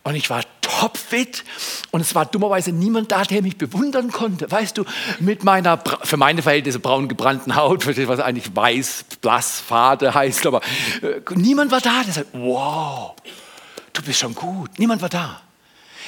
Und 0.05 0.13
ich 0.13 0.29
war 0.29 0.43
topfit 0.61 1.43
und 1.89 1.99
es 1.99 2.13
war 2.13 2.27
dummerweise 2.27 2.71
niemand 2.71 3.11
da, 3.11 3.23
der 3.23 3.41
mich 3.41 3.57
bewundern 3.57 4.11
konnte. 4.11 4.49
Weißt 4.51 4.77
du, 4.77 4.85
mit 5.19 5.43
meiner, 5.43 5.81
für 6.03 6.15
meine 6.15 6.43
Verhältnisse 6.43 6.77
braun 6.77 7.07
gebrannten 7.07 7.55
Haut, 7.55 7.87
was 7.87 8.19
eigentlich 8.19 8.55
weiß, 8.55 9.05
blass, 9.19 9.59
fade 9.59 10.13
heißt, 10.13 10.45
aber 10.45 10.61
äh, 11.01 11.21
niemand 11.33 11.71
war 11.71 11.81
da, 11.81 12.03
der 12.03 12.13
sagt, 12.13 12.27
wow, 12.33 13.15
du 13.93 14.03
bist 14.03 14.19
schon 14.19 14.35
gut. 14.35 14.77
Niemand 14.77 15.01
war 15.01 15.09
da. 15.09 15.41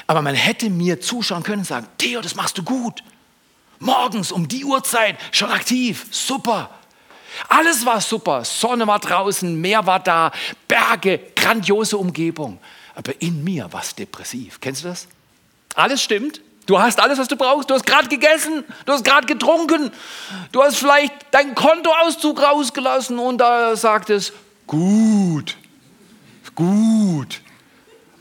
Aber 0.05 0.21
man 0.21 0.35
hätte 0.35 0.69
mir 0.69 1.01
zuschauen 1.01 1.41
können 1.41 1.59
und 1.61 1.65
sagen, 1.65 1.87
Theo, 1.97 2.21
das 2.21 2.35
machst 2.35 2.55
du 2.59 2.63
gut. 2.63 3.01
Morgens 3.79 4.31
um 4.31 4.47
die 4.47 4.63
Uhrzeit 4.63 5.17
schon 5.31 5.49
aktiv, 5.49 6.05
super. 6.11 6.69
Alles 7.49 7.83
war 7.83 7.99
super, 7.99 8.45
Sonne 8.45 8.85
war 8.85 8.99
draußen, 8.99 9.59
Meer 9.59 9.87
war 9.87 9.99
da, 9.99 10.31
Berge, 10.67 11.19
grandiose 11.35 11.97
Umgebung. 11.97 12.59
Aber 12.97 13.21
in 13.21 13.43
mir 13.43 13.71
war 13.71 13.81
es 13.81 13.93
depressiv. 13.93 14.59
Kennst 14.59 14.83
du 14.83 14.87
das? 14.87 15.07
Alles 15.75 16.01
stimmt. 16.01 16.41
Du 16.65 16.79
hast 16.79 16.99
alles, 16.99 17.19
was 17.19 17.27
du 17.27 17.35
brauchst. 17.35 17.69
Du 17.69 17.75
hast 17.75 17.85
gerade 17.85 18.07
gegessen, 18.07 18.63
du 18.87 18.91
hast 18.91 19.05
gerade 19.05 19.27
getrunken, 19.27 19.91
du 20.51 20.63
hast 20.63 20.77
vielleicht 20.77 21.13
deinen 21.29 21.53
Kontoauszug 21.53 22.41
rausgelassen 22.41 23.19
und 23.19 23.37
da 23.37 23.75
sagt 23.75 24.09
es, 24.09 24.33
gut, 24.65 25.57
gut. 26.55 27.41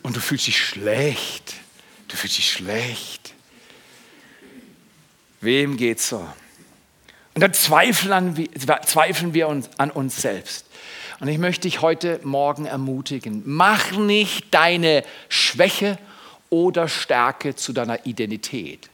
Und 0.03 0.15
du 0.15 0.21
fühlst 0.21 0.47
dich 0.47 0.63
schlecht. 0.63 1.55
Du 2.09 2.17
fühlst 2.17 2.37
dich 2.37 2.53
schlecht. 2.53 3.33
Wem 5.41 5.79
geht's 5.79 6.11
so? 6.11 6.29
Und 7.35 7.41
dann 7.41 7.55
zweifeln 7.55 8.37
wir, 9.35 9.49
uns 9.49 9.71
an 9.79 9.91
uns 9.91 10.21
selbst. 10.21 10.66
Und 11.21 11.29
ich 11.29 11.39
möchte 11.39 11.63
dich 11.63 11.81
heute 11.81 12.21
Morgen 12.25 12.67
ermutigen, 12.67 13.43
mach 13.47 13.93
nicht 13.93 14.53
deine 14.53 15.03
Schwäche 15.29 15.99
oder 16.51 16.89
Stärke 16.89 17.57
zu 17.57 17.73
deiner 17.73 18.05
Identität. 18.07 18.91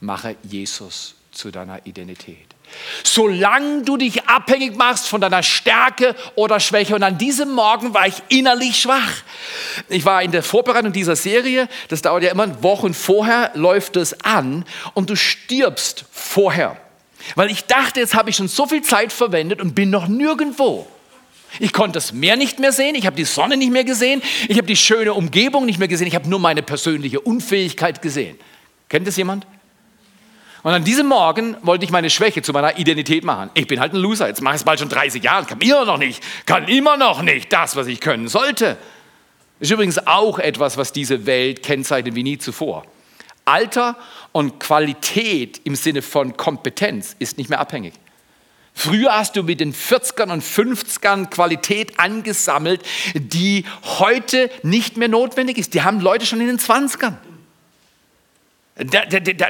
Mache 0.00 0.36
Jesus 0.42 1.16
zu 1.32 1.50
deiner 1.50 1.84
Identität. 1.86 2.54
Solange 3.02 3.82
du 3.82 3.96
dich 3.96 4.24
abhängig 4.28 4.76
machst 4.76 5.08
von 5.08 5.20
deiner 5.20 5.42
Stärke 5.42 6.14
oder 6.34 6.60
Schwäche. 6.60 6.94
Und 6.94 7.02
an 7.02 7.18
diesem 7.18 7.52
Morgen 7.52 7.94
war 7.94 8.06
ich 8.06 8.22
innerlich 8.28 8.80
schwach. 8.80 9.22
Ich 9.88 10.04
war 10.04 10.22
in 10.22 10.32
der 10.32 10.42
Vorbereitung 10.42 10.92
dieser 10.92 11.16
Serie, 11.16 11.68
das 11.88 12.02
dauert 12.02 12.22
ja 12.22 12.30
immer 12.30 12.62
Wochen 12.62 12.94
vorher, 12.94 13.50
läuft 13.54 13.96
es 13.96 14.20
an 14.24 14.64
und 14.94 15.10
du 15.10 15.16
stirbst 15.16 16.04
vorher. 16.10 16.76
Weil 17.34 17.50
ich 17.50 17.64
dachte, 17.64 18.00
jetzt 18.00 18.14
habe 18.14 18.30
ich 18.30 18.36
schon 18.36 18.48
so 18.48 18.66
viel 18.66 18.82
Zeit 18.82 19.12
verwendet 19.12 19.60
und 19.60 19.74
bin 19.74 19.90
noch 19.90 20.08
nirgendwo. 20.08 20.86
Ich 21.60 21.72
konnte 21.72 21.92
das 21.92 22.12
Meer 22.12 22.36
nicht 22.36 22.58
mehr 22.58 22.72
sehen, 22.72 22.94
ich 22.94 23.06
habe 23.06 23.16
die 23.16 23.24
Sonne 23.24 23.56
nicht 23.56 23.72
mehr 23.72 23.84
gesehen, 23.84 24.22
ich 24.48 24.56
habe 24.56 24.66
die 24.66 24.76
schöne 24.76 25.14
Umgebung 25.14 25.66
nicht 25.66 25.78
mehr 25.78 25.88
gesehen, 25.88 26.06
ich 26.06 26.14
habe 26.14 26.28
nur 26.28 26.38
meine 26.40 26.62
persönliche 26.62 27.20
Unfähigkeit 27.20 28.02
gesehen. 28.02 28.38
Kennt 28.88 29.06
das 29.06 29.16
jemand? 29.16 29.46
Und 30.64 30.72
an 30.72 30.82
diesem 30.82 31.08
Morgen 31.08 31.56
wollte 31.62 31.84
ich 31.84 31.90
meine 31.90 32.08
Schwäche 32.08 32.40
zu 32.40 32.52
meiner 32.52 32.78
Identität 32.78 33.22
machen. 33.22 33.50
Ich 33.52 33.66
bin 33.66 33.80
halt 33.80 33.92
ein 33.92 33.98
Loser, 33.98 34.28
jetzt 34.28 34.40
mache 34.40 34.54
ich 34.54 34.60
es 34.60 34.64
bald 34.64 34.80
schon 34.80 34.88
30 34.88 35.22
Jahre, 35.22 35.44
kann 35.44 35.60
immer 35.60 35.84
noch 35.84 35.98
nicht, 35.98 36.22
kann 36.46 36.68
immer 36.68 36.96
noch 36.96 37.20
nicht 37.20 37.52
das, 37.52 37.76
was 37.76 37.86
ich 37.86 38.00
können 38.00 38.28
sollte. 38.28 38.78
Ist 39.60 39.70
übrigens 39.70 40.06
auch 40.06 40.38
etwas, 40.38 40.76
was 40.78 40.92
diese 40.92 41.26
Welt 41.26 41.62
kennzeichnet 41.62 42.14
wie 42.14 42.22
nie 42.22 42.38
zuvor. 42.38 42.84
Alter 43.44 43.96
und 44.32 44.58
Qualität 44.58 45.60
im 45.64 45.74
Sinne 45.74 46.00
von 46.00 46.36
Kompetenz 46.36 47.14
ist 47.18 47.36
nicht 47.36 47.50
mehr 47.50 47.60
abhängig. 47.60 47.92
Früher 48.76 49.16
hast 49.16 49.36
du 49.36 49.44
mit 49.44 49.60
den 49.60 49.72
40ern 49.72 50.32
und 50.32 50.42
50ern 50.42 51.30
Qualität 51.30 51.98
angesammelt, 52.00 52.82
die 53.14 53.64
heute 53.84 54.50
nicht 54.62 54.96
mehr 54.96 55.08
notwendig 55.08 55.58
ist. 55.58 55.74
Die 55.74 55.82
haben 55.82 56.00
Leute 56.00 56.26
schon 56.26 56.40
in 56.40 56.48
den 56.48 56.58
20ern. 56.58 57.14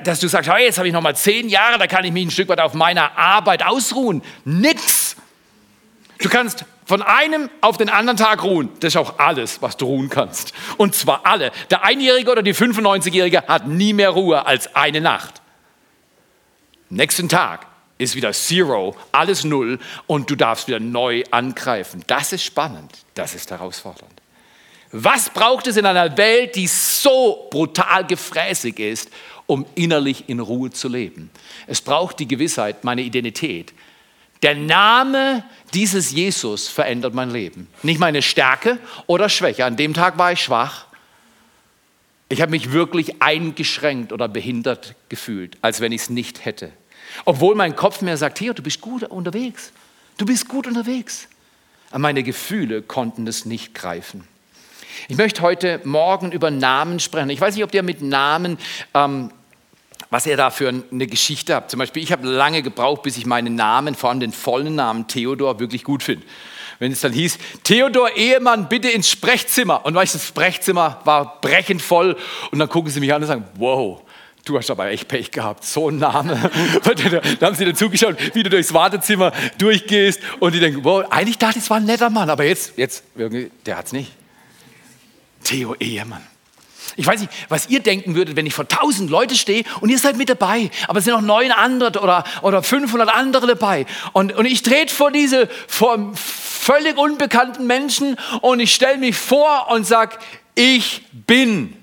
Dass 0.04 0.21
du 0.21 0.28
sagst, 0.28 0.50
hey, 0.50 0.66
jetzt 0.66 0.76
habe 0.76 0.87
ich 0.87 0.93
noch 0.93 1.00
mal 1.00 1.16
zehn 1.16 1.49
Jahre, 1.49 1.78
da 1.78 1.87
kann 1.87 2.04
ich 2.04 2.12
mich 2.12 2.26
ein 2.26 2.31
Stück 2.31 2.50
weit 2.50 2.61
auf 2.61 2.75
meiner 2.75 3.16
Arbeit 3.16 3.64
ausruhen. 3.64 4.23
Nix. 4.45 5.16
Du 6.19 6.28
kannst 6.28 6.66
von 6.85 7.00
einem 7.00 7.49
auf 7.62 7.78
den 7.78 7.88
anderen 7.88 8.19
Tag 8.19 8.43
ruhen. 8.45 8.69
Das 8.81 8.93
ist 8.93 8.99
auch 8.99 9.19
alles, 9.19 9.62
was 9.62 9.78
du 9.78 9.87
ruhen 9.87 10.11
kannst. 10.11 10.52
Und 10.76 10.95
zwar 10.95 11.25
alle. 11.25 11.50
Der 11.71 11.83
Einjährige 11.83 12.31
oder 12.31 12.43
die 12.43 12.54
95-Jährige 12.54 13.45
hat 13.49 13.66
nie 13.66 13.95
mehr 13.95 14.11
Ruhe 14.11 14.45
als 14.45 14.76
eine 14.76 15.00
Nacht. 15.00 15.40
Nächsten 16.90 17.31
Tag 17.31 17.66
ist 17.99 18.15
wieder 18.17 18.33
Zero, 18.33 18.97
alles 19.13 19.45
Null 19.45 19.79
und 20.07 20.31
du 20.31 20.37
darfst 20.37 20.69
wieder 20.69 20.81
neu 20.81 21.23
angreifen. 21.31 22.03
Das 22.07 22.33
ist 22.33 22.45
spannend, 22.45 22.93
das 23.15 23.35
ist 23.35 23.51
herausfordernd. 23.51 24.13
Was 24.97 25.31
braucht 25.31 25.67
es 25.67 25.77
in 25.77 25.87
einer 25.87 26.17
Welt, 26.17 26.55
die 26.55 26.69
so 26.69 27.49
brutal 27.51 28.07
gefräßig 28.07 28.79
ist, 28.79 29.11
um 29.47 29.67
innerlich 29.75 30.29
in 30.29 30.39
Ruhe 30.39 30.71
zu 30.71 30.89
leben? 30.89 31.31
Es 31.67 31.81
braucht 31.81 32.21
die 32.21 32.29
Gewissheit, 32.29 32.85
meine 32.85 33.03
Identität. 33.03 33.73
Der 34.43 34.55
Name 34.55 35.43
dieses 35.73 36.13
Jesus 36.13 36.69
verändert 36.69 37.15
mein 37.15 37.31
Leben. 37.31 37.67
Nicht 37.83 37.99
meine 37.99 38.23
Stärke 38.23 38.79
oder 39.07 39.29
Schwäche. 39.29 39.65
An 39.65 39.77
dem 39.77 39.95
Tag 39.95 40.19
war 40.19 40.33
ich 40.33 40.41
schwach. 40.41 40.87
Ich 42.29 42.41
habe 42.41 42.51
mich 42.51 42.71
wirklich 42.71 43.23
eingeschränkt 43.23 44.13
oder 44.13 44.29
behindert 44.29 44.95
gefühlt, 45.09 45.57
als 45.63 45.81
wenn 45.81 45.93
ich 45.93 46.03
es 46.03 46.11
nicht 46.11 46.45
hätte. 46.45 46.73
Obwohl 47.25 47.54
mein 47.54 47.76
Kopf 47.76 48.02
mir 48.02 48.16
sagt, 48.16 48.38
Theo, 48.38 48.52
du 48.52 48.62
bist 48.62 48.80
gut 48.80 49.04
unterwegs. 49.04 49.73
Du 50.16 50.26
bist 50.26 50.49
gut 50.49 50.66
unterwegs. 50.66 51.28
Aber 51.90 52.00
meine 52.00 52.23
Gefühle 52.23 52.83
konnten 52.83 53.26
es 53.26 53.44
nicht 53.44 53.75
greifen. 53.75 54.26
Ich 55.09 55.16
möchte 55.16 55.42
heute 55.42 55.80
Morgen 55.85 56.33
über 56.33 56.50
Namen 56.50 57.00
sprechen. 57.00 57.30
Ich 57.30 57.40
weiß 57.40 57.54
nicht, 57.54 57.64
ob 57.64 57.75
ihr 57.75 57.83
mit 57.83 58.00
Namen, 58.00 58.59
ähm, 58.94 59.30
was 60.11 60.26
ihr 60.26 60.37
da 60.37 60.50
für 60.50 60.68
eine 60.68 61.06
Geschichte 61.06 61.54
habt. 61.54 61.71
Zum 61.71 61.78
Beispiel, 61.78 62.02
ich 62.02 62.12
habe 62.12 62.26
lange 62.26 62.62
gebraucht, 62.62 63.02
bis 63.02 63.16
ich 63.16 63.26
meinen 63.26 63.54
Namen, 63.54 63.94
vor 63.94 64.11
allem 64.11 64.21
den 64.21 64.33
vollen 64.33 64.76
Namen 64.76 65.09
Theodor, 65.09 65.59
wirklich 65.59 65.83
gut 65.83 66.02
finde. 66.02 66.25
Wenn 66.78 66.92
es 66.92 67.00
dann 67.00 67.12
hieß, 67.12 67.38
Theodor 67.62 68.11
Ehemann, 68.16 68.68
bitte 68.68 68.88
ins 68.88 69.09
Sprechzimmer. 69.09 69.85
Und 69.85 69.94
weißt 69.94 70.14
du, 70.14 70.18
das 70.18 70.26
Sprechzimmer 70.26 71.00
war 71.04 71.40
brechend 71.40 71.83
voll. 71.83 72.16
Und 72.50 72.59
dann 72.59 72.68
gucken 72.68 72.90
sie 72.90 73.00
mich 73.00 73.12
an 73.12 73.23
und 73.23 73.28
sagen, 73.28 73.44
wow, 73.56 74.02
Du 74.45 74.59
hast 74.59 74.71
aber 74.71 74.89
echt 74.91 75.09
Pech 75.09 75.31
gehabt, 75.31 75.65
so 75.65 75.89
ein 75.89 75.97
Name. 75.97 76.35
da 77.41 77.47
haben 77.47 77.55
sie 77.55 77.65
dann 77.65 77.75
zugeschaut, 77.75 78.17
wie 78.35 78.43
du 78.43 78.51
durchs 78.51 78.75
Wartezimmer 78.75 79.33
durchgehst 79.57 80.21
und 80.39 80.55
die 80.55 80.61
denken, 80.61 80.85
wow, 80.85 81.05
eigentlich 81.09 81.39
dachte 81.39 81.59
ich, 81.59 81.65
es 81.65 81.71
war 81.71 81.79
ein 81.79 81.85
netter 81.85 82.11
Mann, 82.11 82.29
aber 82.29 82.45
jetzt, 82.45 82.77
jetzt, 82.77 83.05
der 83.65 83.77
hat's 83.79 83.93
nicht. 83.93 84.13
Theo 85.45 85.75
Ehemann. 85.77 86.23
Ich 86.97 87.07
weiß 87.07 87.21
nicht, 87.21 87.33
was 87.49 87.69
ihr 87.71 87.81
denken 87.81 88.15
würdet, 88.15 88.37
wenn 88.37 88.47
ich 88.47 88.55
vor 88.55 88.69
tausend 88.69 89.11
Leute 89.11 89.35
stehe 89.35 89.65
und 89.81 89.89
ihr 89.89 89.99
seid 89.99 90.17
mit 90.17 90.29
dabei, 90.29 90.71
aber 90.89 90.99
es 90.99 91.07
sind 91.07 91.15
noch 91.15 91.23
neun 91.23 91.51
andere 91.51 91.99
oder, 92.01 92.25
oder 92.43 92.63
500 92.63 93.09
andere 93.09 93.47
dabei. 93.47 93.87
Und, 94.13 94.33
und 94.35 94.45
ich 94.45 94.63
trete 94.63 94.95
vor 94.95 95.11
diese 95.11 95.49
vor 95.67 96.13
völlig 96.15 96.99
unbekannten 96.99 97.67
Menschen 97.67 98.17
und 98.43 98.61
ich 98.61 98.75
stelle 98.75 98.99
mich 98.99 99.17
vor 99.17 99.71
und 99.71 99.87
sage, 99.87 100.19
ich 100.55 101.03
bin. 101.13 101.77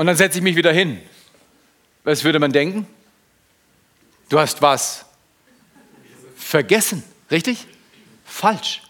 Und 0.00 0.06
dann 0.06 0.16
setze 0.16 0.38
ich 0.38 0.42
mich 0.42 0.56
wieder 0.56 0.72
hin. 0.72 0.98
Was 2.04 2.24
würde 2.24 2.38
man 2.38 2.52
denken? 2.52 2.86
Du 4.30 4.38
hast 4.38 4.62
was 4.62 5.04
vergessen, 6.36 7.04
richtig? 7.30 7.66
Falsch 8.24 8.80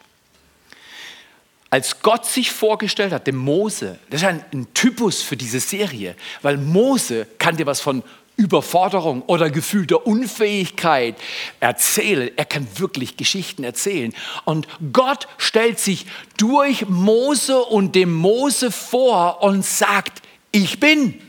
als 1.71 2.01
Gott 2.03 2.27
sich 2.27 2.51
vorgestellt 2.51 3.13
hat, 3.13 3.29
dem 3.29 3.37
Mose, 3.37 3.99
das 4.11 4.23
ist 4.23 4.27
ein, 4.27 4.45
ein 4.53 4.75
Typus 4.75 5.23
für 5.23 5.37
diese 5.37 5.61
Serie, 5.61 6.17
weil 6.43 6.57
Mose 6.57 7.29
kann 7.39 7.57
dir 7.57 7.67
was 7.67 7.81
von 7.81 8.03
Überforderung 8.37 9.23
oder 9.23 9.51
gefühlter 9.51 10.07
Unfähigkeit 10.07 11.15
erzählen. 11.61 12.31
Er 12.37 12.45
kann 12.45 12.67
wirklich 12.77 13.17
Geschichten 13.17 13.65
erzählen. 13.65 14.15
Und 14.45 14.67
Gott 14.93 15.29
stellt 15.39 15.79
sich 15.79 16.07
durch 16.39 16.89
Mose 16.89 17.61
und 17.61 17.95
dem 17.95 18.13
Mose 18.13 18.73
vor 18.73 19.43
und 19.43 19.65
sagt, 19.65 20.23
ich 20.53 20.81
bin. 20.81 21.21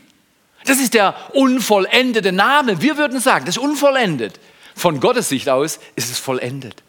Das 0.64 0.78
ist 0.78 0.94
der 0.94 1.14
unvollendete 1.34 2.32
Name. 2.32 2.80
Wir 2.80 2.96
würden 2.96 3.20
sagen, 3.20 3.46
das 3.46 3.56
ist 3.56 3.62
unvollendet. 3.62 4.38
Von 4.74 5.00
Gottes 5.00 5.28
Sicht 5.28 5.48
aus 5.48 5.80
ist 5.96 6.10
es 6.10 6.18
vollendet. 6.18 6.82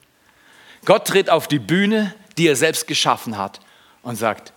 Gott 0.85 1.07
tritt 1.07 1.29
auf 1.29 1.47
die 1.47 1.59
Bühne, 1.59 2.13
die 2.37 2.47
er 2.47 2.55
selbst 2.55 2.87
geschaffen 2.87 3.37
hat 3.37 3.59
und 4.01 4.15
sagt, 4.15 4.53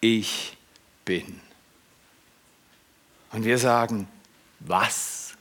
ich 0.00 0.56
bin. 1.04 1.40
Und 3.32 3.44
wir 3.44 3.58
sagen, 3.58 4.08
was? 4.60 5.34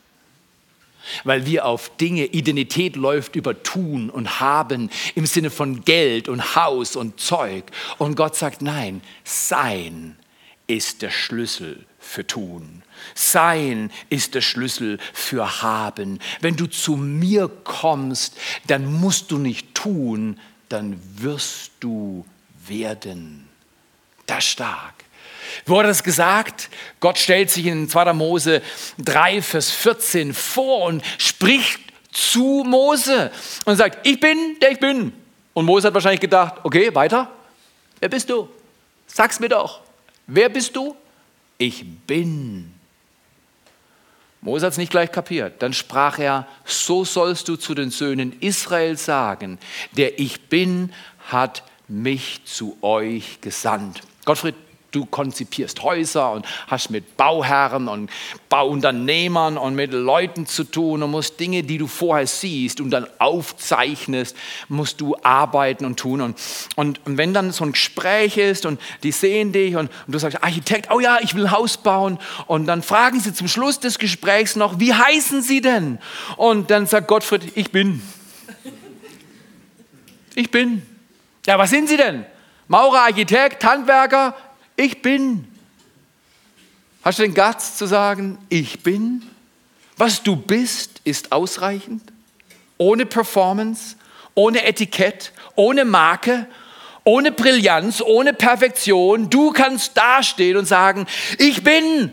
Weil 1.23 1.45
wir 1.45 1.65
auf 1.65 1.95
Dinge, 1.97 2.25
Identität 2.25 2.95
läuft 2.95 3.35
über 3.35 3.61
Tun 3.63 4.09
und 4.09 4.39
Haben 4.39 4.89
im 5.13 5.25
Sinne 5.25 5.49
von 5.49 5.85
Geld 5.85 6.27
und 6.27 6.55
Haus 6.55 6.95
und 6.95 7.19
Zeug. 7.19 7.63
Und 7.97 8.15
Gott 8.15 8.35
sagt, 8.35 8.61
nein, 8.61 9.01
Sein 9.23 10.17
ist 10.67 11.01
der 11.01 11.11
Schlüssel 11.11 11.85
für 11.99 12.25
Tun. 12.25 12.83
Sein 13.13 13.91
ist 14.09 14.35
der 14.35 14.41
Schlüssel 14.41 14.99
für 15.13 15.61
Haben. 15.61 16.19
Wenn 16.41 16.55
du 16.55 16.67
zu 16.67 16.95
mir 16.95 17.47
kommst, 17.47 18.37
dann 18.67 18.85
musst 18.85 19.31
du 19.31 19.37
nicht 19.37 19.75
tun, 19.75 20.39
dann 20.69 20.99
wirst 21.17 21.71
du 21.79 22.25
werden. 22.67 23.47
Das 24.25 24.43
stark. 24.45 24.93
Wurde 25.65 25.87
das 25.87 26.03
gesagt? 26.03 26.69
Gott 26.99 27.17
stellt 27.17 27.49
sich 27.49 27.65
in 27.67 27.87
2. 27.87 28.13
Mose 28.13 28.61
3, 28.99 29.41
Vers 29.41 29.71
14 29.71 30.33
vor 30.33 30.85
und 30.85 31.03
spricht 31.17 31.79
zu 32.11 32.63
Mose 32.65 33.31
und 33.65 33.75
sagt, 33.75 34.05
ich 34.07 34.19
bin, 34.19 34.57
der 34.61 34.71
ich 34.71 34.79
bin. 34.79 35.13
Und 35.53 35.65
Mose 35.65 35.87
hat 35.87 35.93
wahrscheinlich 35.93 36.21
gedacht, 36.21 36.55
okay, 36.63 36.93
weiter. 36.93 37.31
Wer 37.99 38.09
bist 38.09 38.29
du? 38.29 38.49
Sag's 39.07 39.39
mir 39.39 39.49
doch. 39.49 39.84
Wer 40.27 40.49
bist 40.49 40.75
du? 40.75 40.95
ich 41.57 41.85
bin. 42.07 42.73
Mose 44.41 44.65
hat 44.65 44.73
es 44.73 44.77
nicht 44.77 44.91
gleich 44.91 45.11
kapiert. 45.11 45.61
Dann 45.61 45.73
sprach 45.73 46.19
er, 46.19 46.47
so 46.65 47.03
sollst 47.03 47.47
du 47.47 47.55
zu 47.55 47.73
den 47.73 47.89
Söhnen 47.89 48.35
Israel 48.41 48.97
sagen, 48.97 49.57
der 49.93 50.19
ich 50.19 50.49
bin, 50.49 50.93
hat 51.27 51.63
mich 51.87 52.41
zu 52.45 52.77
euch 52.81 53.41
gesandt. 53.41 54.01
Gottfried, 54.25 54.55
du 54.95 55.05
konzipierst 55.05 55.83
Häuser 55.83 56.31
und 56.31 56.45
hast 56.67 56.89
mit 56.89 57.17
Bauherren 57.17 57.87
und 57.87 58.09
Bauunternehmern 58.49 59.57
und 59.57 59.75
mit 59.75 59.91
Leuten 59.91 60.45
zu 60.45 60.63
tun 60.63 61.03
und 61.03 61.11
musst 61.11 61.39
Dinge, 61.39 61.63
die 61.63 61.77
du 61.77 61.87
vorher 61.87 62.27
siehst 62.27 62.79
und 62.79 62.91
dann 62.91 63.07
aufzeichnest, 63.19 64.35
musst 64.69 65.01
du 65.01 65.15
arbeiten 65.21 65.85
und 65.85 65.99
tun. 65.99 66.21
Und, 66.21 66.39
und, 66.75 66.99
wenn 67.05 67.33
dann 67.33 67.51
so 67.51 67.65
ein 67.65 67.73
Gespräch 67.73 68.37
ist 68.37 68.65
und 68.65 68.79
die 69.03 69.11
sehen 69.11 69.51
dich 69.51 69.75
und, 69.75 69.89
und 70.07 70.13
du 70.13 70.19
sagst, 70.19 70.43
Architekt, 70.43 70.89
oh 70.91 70.99
ja, 70.99 71.19
ich 71.21 71.35
will 71.35 71.45
ein 71.45 71.51
Haus 71.51 71.77
bauen. 71.77 72.17
Und 72.47 72.67
dann 72.67 72.81
fragen 72.81 73.19
sie 73.19 73.33
zum 73.33 73.47
Schluss 73.47 73.79
des 73.79 73.99
Gesprächs 73.99 74.55
noch, 74.55 74.79
wie 74.79 74.93
heißen 74.93 75.41
sie 75.41 75.61
denn? 75.61 75.99
Und 76.37 76.71
dann 76.71 76.85
sagt 76.87 77.07
Gottfried, 77.07 77.51
ich 77.55 77.71
bin. 77.71 78.01
Ich 80.35 80.51
bin. 80.51 80.81
Ja, 81.45 81.57
was 81.57 81.69
sind 81.69 81.87
sie 81.87 81.97
denn? 81.97 82.25
Maurer, 82.67 83.01
Architekt, 83.01 83.63
Handwerker, 83.63 84.35
ich 84.75 85.01
bin. 85.01 85.47
Hast 87.03 87.19
du 87.19 87.23
den 87.23 87.35
Guts 87.35 87.77
zu 87.77 87.85
sagen, 87.85 88.37
ich 88.49 88.81
bin? 88.81 89.23
Was 89.97 90.23
du 90.23 90.35
bist, 90.35 91.01
ist 91.03 91.31
ausreichend. 91.31 92.01
Ohne 92.77 93.05
Performance, 93.05 93.95
ohne 94.33 94.65
Etikett, 94.65 95.31
ohne 95.55 95.85
Marke, 95.85 96.47
ohne 97.03 97.31
Brillanz, 97.31 98.01
ohne 98.01 98.33
Perfektion. 98.33 99.29
Du 99.29 99.51
kannst 99.51 99.95
dastehen 99.95 100.57
und 100.57 100.65
sagen, 100.65 101.05
ich 101.37 101.63
bin. 101.63 102.11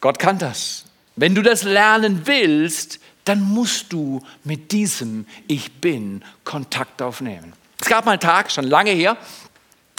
Gott 0.00 0.18
kann 0.18 0.38
das. 0.38 0.84
Wenn 1.14 1.34
du 1.34 1.42
das 1.42 1.62
lernen 1.62 2.22
willst, 2.24 2.98
dann 3.24 3.40
musst 3.40 3.92
du 3.92 4.22
mit 4.44 4.72
diesem 4.72 5.26
Ich 5.46 5.72
bin 5.80 6.22
Kontakt 6.44 7.02
aufnehmen. 7.02 7.52
Es 7.80 7.88
gab 7.88 8.04
mal 8.06 8.12
einen 8.12 8.20
Tag, 8.20 8.50
schon 8.50 8.64
lange 8.64 8.90
her, 8.90 9.16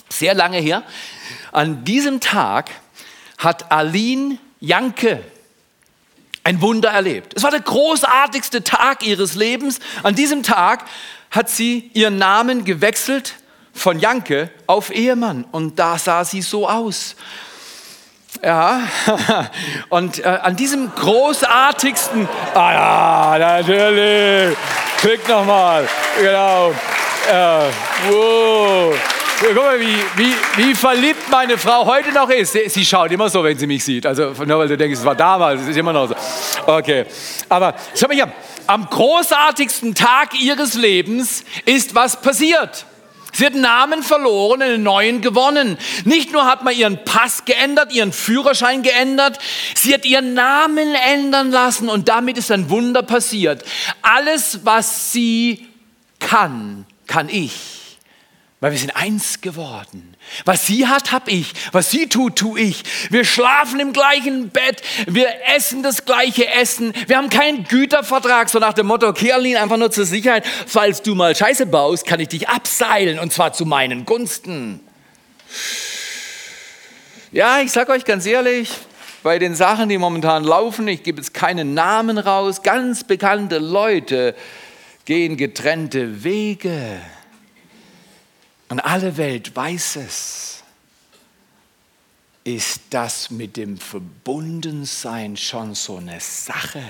sehr 0.09 0.33
lange 0.33 0.59
her. 0.59 0.83
An 1.51 1.83
diesem 1.83 2.19
Tag 2.19 2.71
hat 3.37 3.71
Aline 3.71 4.37
Janke 4.59 5.23
ein 6.43 6.61
Wunder 6.61 6.89
erlebt. 6.89 7.33
Es 7.35 7.43
war 7.43 7.51
der 7.51 7.59
großartigste 7.59 8.63
Tag 8.63 9.05
ihres 9.05 9.35
Lebens. 9.35 9.79
An 10.03 10.15
diesem 10.15 10.43
Tag 10.43 10.85
hat 11.29 11.49
sie 11.49 11.91
ihren 11.93 12.17
Namen 12.17 12.63
gewechselt 12.63 13.35
von 13.73 13.99
Janke 13.99 14.49
auf 14.65 14.89
Ehemann 14.89 15.43
und 15.51 15.77
da 15.77 15.97
sah 15.97 16.23
sie 16.23 16.41
so 16.41 16.67
aus. 16.67 17.15
Ja, 18.43 18.81
und 19.89 20.19
äh, 20.19 20.27
an 20.27 20.55
diesem 20.55 20.93
großartigsten, 20.93 22.29
ah 22.53 22.71
ja, 22.71 23.57
natürlich, 23.57 24.55
klick 24.99 25.27
nochmal, 25.27 25.87
genau, 26.21 26.71
äh, 27.29 27.69
wow. 28.09 28.95
Guck 29.39 29.53
mal, 29.55 29.79
wie, 29.79 29.95
wie, 30.15 30.33
wie 30.55 30.73
verliebt 30.73 31.29
meine 31.29 31.59
Frau 31.59 31.85
heute 31.85 32.11
noch 32.11 32.29
ist. 32.29 32.53
Sie, 32.53 32.83
schaut 32.83 33.11
immer 33.11 33.29
so, 33.29 33.43
wenn 33.43 33.55
sie 33.55 33.67
mich 33.67 33.83
sieht. 33.83 34.03
Also, 34.07 34.33
nur 34.45 34.57
weil 34.57 34.67
du 34.67 34.75
denkst, 34.75 34.97
es 34.97 35.05
war 35.05 35.13
damals, 35.13 35.61
es 35.61 35.67
ist 35.67 35.77
immer 35.77 35.93
noch 35.93 36.07
so. 36.07 36.15
Okay. 36.65 37.05
Aber 37.47 37.75
schau 37.95 38.07
mal 38.07 38.15
hier. 38.15 38.31
Am 38.65 38.89
großartigsten 38.89 39.93
Tag 39.93 40.33
ihres 40.41 40.73
Lebens 40.73 41.43
ist 41.65 41.93
was 41.93 42.19
passiert. 42.19 42.85
Sie 43.31 43.45
hat 43.45 43.53
einen 43.53 43.61
Namen 43.61 44.01
verloren, 44.01 44.63
einen 44.63 44.81
neuen 44.81 45.21
gewonnen. 45.21 45.77
Nicht 46.05 46.33
nur 46.33 46.45
hat 46.45 46.63
man 46.63 46.75
ihren 46.75 47.03
Pass 47.05 47.45
geändert, 47.45 47.93
ihren 47.93 48.11
Führerschein 48.11 48.81
geändert, 48.81 49.37
sie 49.75 49.93
hat 49.93 50.05
ihren 50.05 50.33
Namen 50.33 50.95
ändern 50.95 51.51
lassen 51.51 51.89
und 51.89 52.09
damit 52.09 52.39
ist 52.39 52.51
ein 52.51 52.71
Wunder 52.71 53.03
passiert. 53.03 53.63
Alles, 54.01 54.61
was 54.63 55.11
sie 55.11 55.67
kann, 56.19 56.87
kann 57.05 57.29
ich. 57.29 57.76
Weil 58.59 58.71
wir 58.71 58.79
sind 58.79 58.95
eins 58.95 59.41
geworden. 59.41 60.15
Was 60.43 60.65
sie 60.65 60.87
hat, 60.87 61.11
habe 61.11 61.29
ich. 61.29 61.53
Was 61.73 61.91
sie 61.91 62.09
tut, 62.09 62.37
tue 62.37 62.59
ich. 62.59 62.83
Wir 63.11 63.23
schlafen 63.23 63.79
im 63.79 63.93
gleichen 63.93 64.49
Bett. 64.49 64.81
Wir 65.05 65.27
essen 65.55 65.83
das 65.83 66.05
gleiche 66.05 66.47
Essen. 66.47 66.91
Wir 67.05 67.17
haben 67.17 67.29
keinen 67.29 67.65
Gütervertrag, 67.65 68.49
so 68.49 68.57
nach 68.57 68.73
dem 68.73 68.87
Motto, 68.87 69.13
Kerlin, 69.13 69.57
einfach 69.57 69.77
nur 69.77 69.91
zur 69.91 70.05
Sicherheit. 70.05 70.43
Falls 70.65 71.03
du 71.03 71.13
mal 71.13 71.35
Scheiße 71.35 71.67
baust, 71.67 72.07
kann 72.07 72.19
ich 72.19 72.29
dich 72.29 72.49
abseilen 72.49 73.19
und 73.19 73.31
zwar 73.31 73.53
zu 73.53 73.67
meinen 73.67 74.05
Gunsten. 74.05 74.79
Ja, 77.31 77.59
ich 77.59 77.71
sage 77.71 77.91
euch 77.91 78.05
ganz 78.05 78.25
ehrlich, 78.25 78.71
bei 79.21 79.37
den 79.37 79.53
Sachen, 79.53 79.87
die 79.87 79.99
momentan 79.99 80.43
laufen, 80.43 80.87
ich 80.87 81.03
gebe 81.03 81.19
jetzt 81.19 81.33
keinen 81.35 81.75
Namen 81.75 82.17
raus, 82.17 82.63
ganz 82.63 83.03
bekannte 83.03 83.59
Leute 83.59 84.33
gehen 85.05 85.37
getrennte 85.37 86.23
Wege. 86.23 86.99
Und 88.69 88.79
alle 88.81 89.17
Welt 89.17 89.55
weiß 89.55 89.97
es. 89.97 90.63
Ist 92.43 92.81
das 92.91 93.29
mit 93.29 93.57
dem 93.57 93.77
Verbundensein 93.77 95.35
schon 95.35 95.75
so 95.75 95.97
eine 95.97 96.19
Sache? 96.19 96.83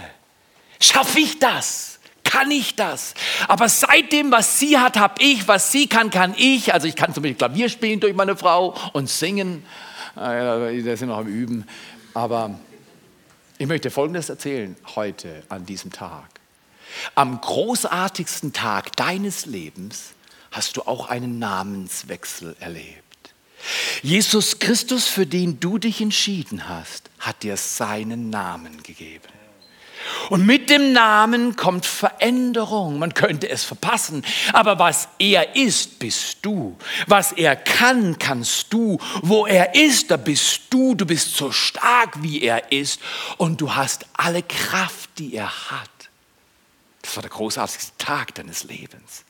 Schaffe 0.80 1.20
ich 1.20 1.40
das? 1.40 2.00
Kann 2.24 2.52
ich 2.52 2.76
das? 2.76 3.14
Aber 3.48 3.70
seitdem, 3.70 4.32
was 4.32 4.60
sie 4.60 4.78
hat, 4.78 4.98
habe 4.98 5.22
ich, 5.24 5.48
was 5.48 5.72
sie 5.72 5.88
kann, 5.88 6.10
kann 6.12 6.36
ich. 6.38 6.74
Also 6.74 6.88
ich 6.88 6.96
kann 6.96 7.14
zum 7.14 7.24
Beispiel 7.24 7.38
Klavier 7.38 7.70
spielen 7.70 8.00
durch 8.00 8.14
meine 8.14 8.36
Frau 8.36 8.76
und 8.94 9.10
singen. 9.10 9.66
Das 10.16 11.00
sind 11.00 11.08
noch 11.08 11.18
am 11.18 11.28
Üben. 11.28 11.66
Aber 12.14 12.60
ich 13.58 13.68
möchte 13.68 13.90
Folgendes 13.90 14.30
erzählen 14.30 14.76
heute 14.96 15.44
an 15.50 15.66
diesem 15.66 15.92
Tag. 15.92 16.28
Am 17.16 17.40
großartigsten 17.42 18.54
Tag 18.54 18.96
deines 18.96 19.46
Lebens 19.46 20.14
hast 20.58 20.76
du 20.76 20.82
auch 20.82 21.08
einen 21.08 21.38
Namenswechsel 21.38 22.56
erlebt. 22.60 23.04
Jesus 24.02 24.58
Christus, 24.58 25.08
für 25.08 25.28
den 25.28 25.60
du 25.60 25.78
dich 25.78 26.02
entschieden 26.02 26.68
hast, 26.68 27.12
hat 27.20 27.44
dir 27.44 27.58
seinen 27.58 28.32
Namen 28.32 28.82
gegeben. 28.82 29.22
Und 30.30 30.46
mit 30.46 30.70
dem 30.70 30.94
Namen 30.94 31.58
kommt 31.58 31.86
Veränderung. 31.86 32.98
Man 32.98 33.14
könnte 33.14 33.50
es 33.50 33.64
verpassen. 33.64 34.24
Aber 34.54 34.80
was 34.80 35.10
er 35.20 35.56
ist, 35.56 36.00
bist 36.00 36.38
du. 36.42 36.78
Was 37.08 37.34
er 37.34 37.56
kann, 37.56 38.18
kannst 38.18 38.74
du. 38.74 38.98
Wo 39.22 39.46
er 39.46 39.76
ist, 39.76 40.10
da 40.10 40.18
bist 40.18 40.62
du. 40.70 40.96
Du 40.96 41.06
bist 41.06 41.36
so 41.36 41.52
stark, 41.52 42.24
wie 42.24 42.42
er 42.42 42.72
ist. 42.72 43.00
Und 43.38 43.62
du 43.62 43.76
hast 43.76 44.06
alle 44.14 44.44
Kraft, 44.44 45.10
die 45.18 45.36
er 45.36 45.72
hat. 45.72 45.90
Das 47.08 47.16
war 47.16 47.22
der 47.22 47.32
großartigste 47.32 47.94
Tag 47.98 48.36
deines 48.36 48.66
Lebens. 48.66 49.24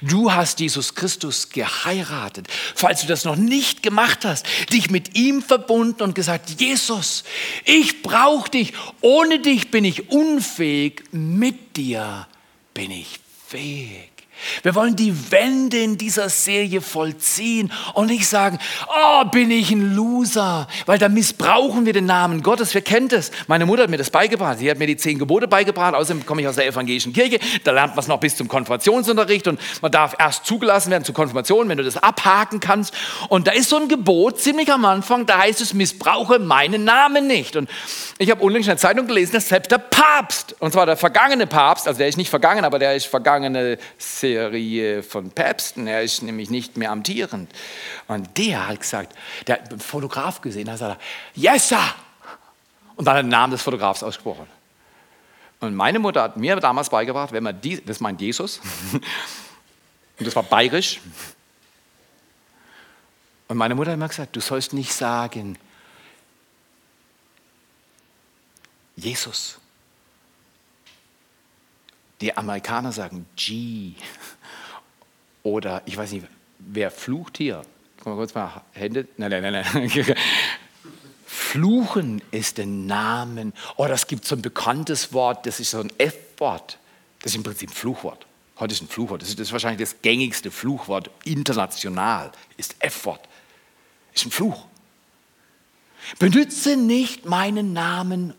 Du 0.00 0.32
hast 0.32 0.60
Jesus 0.60 0.94
Christus 0.94 1.50
geheiratet. 1.50 2.48
Falls 2.74 3.02
du 3.02 3.06
das 3.06 3.24
noch 3.24 3.36
nicht 3.36 3.82
gemacht 3.82 4.24
hast, 4.24 4.46
dich 4.72 4.88
mit 4.88 5.14
ihm 5.14 5.42
verbunden 5.42 6.04
und 6.04 6.14
gesagt, 6.14 6.58
Jesus, 6.58 7.24
ich 7.66 8.00
brauche 8.00 8.50
dich. 8.50 8.72
Ohne 9.02 9.40
dich 9.40 9.70
bin 9.70 9.84
ich 9.84 10.08
unfähig. 10.08 11.04
Mit 11.12 11.76
dir 11.76 12.26
bin 12.72 12.90
ich 12.90 13.20
fähig. 13.46 14.17
Wir 14.62 14.74
wollen 14.74 14.96
die 14.96 15.30
Wende 15.30 15.78
in 15.78 15.98
dieser 15.98 16.28
Serie 16.28 16.80
vollziehen 16.80 17.72
und 17.94 18.06
nicht 18.06 18.26
sagen, 18.28 18.58
oh, 18.88 19.24
bin 19.24 19.50
ich 19.50 19.70
ein 19.70 19.94
Loser, 19.94 20.68
weil 20.86 20.98
da 20.98 21.08
missbrauchen 21.08 21.86
wir 21.86 21.92
den 21.92 22.06
Namen 22.06 22.42
Gottes. 22.42 22.74
Wer 22.74 22.82
kennt 22.82 23.12
es? 23.12 23.30
Meine 23.46 23.66
Mutter 23.66 23.84
hat 23.84 23.90
mir 23.90 23.98
das 23.98 24.10
beigebracht. 24.10 24.58
Sie 24.58 24.70
hat 24.70 24.78
mir 24.78 24.86
die 24.86 24.96
zehn 24.96 25.18
Gebote 25.18 25.48
beigebracht. 25.48 25.94
Außerdem 25.94 26.24
komme 26.26 26.42
ich 26.42 26.48
aus 26.48 26.56
der 26.56 26.66
evangelischen 26.66 27.12
Kirche. 27.12 27.38
Da 27.64 27.72
lernt 27.72 27.94
man 27.94 28.00
es 28.00 28.08
noch 28.08 28.20
bis 28.20 28.36
zum 28.36 28.48
Konfirmationsunterricht 28.48 29.48
und 29.48 29.60
man 29.82 29.90
darf 29.90 30.14
erst 30.18 30.46
zugelassen 30.46 30.90
werden 30.90 31.04
zur 31.04 31.14
Konfirmation, 31.14 31.68
wenn 31.68 31.78
du 31.78 31.84
das 31.84 31.96
abhaken 31.96 32.60
kannst. 32.60 32.94
Und 33.28 33.46
da 33.46 33.52
ist 33.52 33.68
so 33.68 33.76
ein 33.76 33.88
Gebot 33.88 34.40
ziemlich 34.40 34.72
am 34.72 34.84
Anfang, 34.84 35.26
da 35.26 35.38
heißt 35.38 35.60
es, 35.60 35.74
missbrauche 35.74 36.38
meinen 36.38 36.84
Namen 36.84 37.26
nicht. 37.26 37.56
Und 37.56 37.68
ich 38.18 38.30
habe 38.30 38.42
unlängst 38.42 38.68
in 38.68 38.72
der 38.72 38.78
Zeitung 38.78 39.06
gelesen, 39.06 39.32
dass 39.32 39.48
selbst 39.48 39.70
der 39.70 39.78
Papst, 39.78 40.56
und 40.60 40.72
zwar 40.72 40.86
der 40.86 40.96
vergangene 40.96 41.46
Papst, 41.46 41.88
also 41.88 41.98
der 41.98 42.08
ist 42.08 42.16
nicht 42.16 42.30
vergangen, 42.30 42.64
aber 42.64 42.78
der 42.78 42.94
ist 42.94 43.06
vergangene 43.06 43.78
Serie 43.96 44.27
von 45.02 45.30
Päpsten, 45.30 45.86
er 45.86 46.02
ist 46.02 46.22
nämlich 46.22 46.50
nicht 46.50 46.76
mehr 46.76 46.90
amtierend. 46.90 47.50
Und 48.06 48.36
der 48.38 48.68
hat 48.68 48.80
gesagt, 48.80 49.16
der 49.46 49.56
hat 49.56 49.70
einen 49.70 49.80
Fotograf 49.80 50.40
gesehen, 50.40 50.68
hat 50.68 50.76
gesagt, 50.76 51.02
yes, 51.34 51.68
sir! 51.68 51.94
Und 52.96 53.04
dann 53.04 53.14
hat 53.14 53.20
er 53.20 53.22
den 53.22 53.30
Namen 53.30 53.52
des 53.52 53.62
Fotografs 53.62 54.02
ausgesprochen. 54.02 54.46
Und 55.60 55.74
meine 55.74 55.98
Mutter 55.98 56.22
hat 56.22 56.36
mir 56.36 56.56
damals 56.56 56.90
beigebracht, 56.90 57.32
wenn 57.32 57.42
man 57.42 57.60
die, 57.60 57.84
das 57.84 58.00
meint 58.00 58.20
Jesus, 58.20 58.60
und 58.92 60.26
das 60.26 60.34
war 60.36 60.42
bayerisch. 60.42 61.00
Und 63.48 63.56
meine 63.56 63.74
Mutter 63.74 63.90
hat 63.90 63.96
immer 63.96 64.08
gesagt, 64.08 64.36
du 64.36 64.40
sollst 64.40 64.72
nicht 64.72 64.92
sagen, 64.92 65.58
Jesus. 68.96 69.58
Die 72.20 72.36
Amerikaner 72.36 72.92
sagen 72.92 73.26
G. 73.36 73.92
Oder 75.42 75.82
ich 75.86 75.96
weiß 75.96 76.12
nicht, 76.12 76.26
wer 76.58 76.90
flucht 76.90 77.38
hier? 77.38 77.62
Können 78.02 78.16
wir 78.16 78.20
kurz 78.20 78.34
mal 78.34 78.62
Hände? 78.72 79.06
Nein, 79.16 79.30
nein, 79.30 79.52
nein, 79.52 79.64
nein. 79.72 80.16
Fluchen 81.26 82.22
ist 82.30 82.58
den 82.58 82.86
Namen. 82.86 83.52
Oder 83.76 83.94
es 83.94 84.06
gibt 84.06 84.24
so 84.24 84.34
ein 84.34 84.42
bekanntes 84.42 85.12
Wort, 85.12 85.46
das 85.46 85.60
ist 85.60 85.70
so 85.70 85.80
ein 85.80 85.92
F-Wort. 85.98 86.78
Das 87.22 87.32
ist 87.32 87.36
im 87.36 87.42
Prinzip 87.42 87.70
ein 87.70 87.74
Fluchwort. 87.74 88.26
Heute 88.58 88.74
ist 88.74 88.82
ein 88.82 88.88
Fluchwort. 88.88 89.22
Das 89.22 89.28
ist, 89.28 89.38
das 89.38 89.48
ist 89.48 89.52
wahrscheinlich 89.52 89.88
das 89.88 90.02
gängigste 90.02 90.50
Fluchwort 90.50 91.10
international. 91.24 92.32
Ist 92.56 92.76
F-Wort. 92.80 93.28
Ist 94.12 94.26
ein 94.26 94.30
Fluch. 94.30 94.66
Benütze 96.18 96.76
nicht 96.76 97.24
meinen 97.24 97.72
Namen 97.72 98.34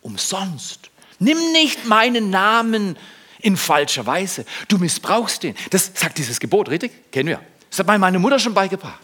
umsonst. 0.00 0.90
Nimm 1.22 1.52
nicht 1.52 1.86
meinen 1.86 2.30
Namen 2.30 2.96
in 3.40 3.56
falscher 3.56 4.06
Weise. 4.06 4.44
Du 4.66 4.78
missbrauchst 4.78 5.44
den. 5.44 5.54
Das 5.70 5.92
sagt 5.94 6.18
dieses 6.18 6.40
Gebot, 6.40 6.68
richtig? 6.68 7.12
Kennen 7.12 7.28
wir. 7.28 7.40
Das 7.70 7.78
hat 7.78 7.86
meine 7.86 8.18
Mutter 8.18 8.38
schon 8.40 8.54
beigebracht. 8.54 9.00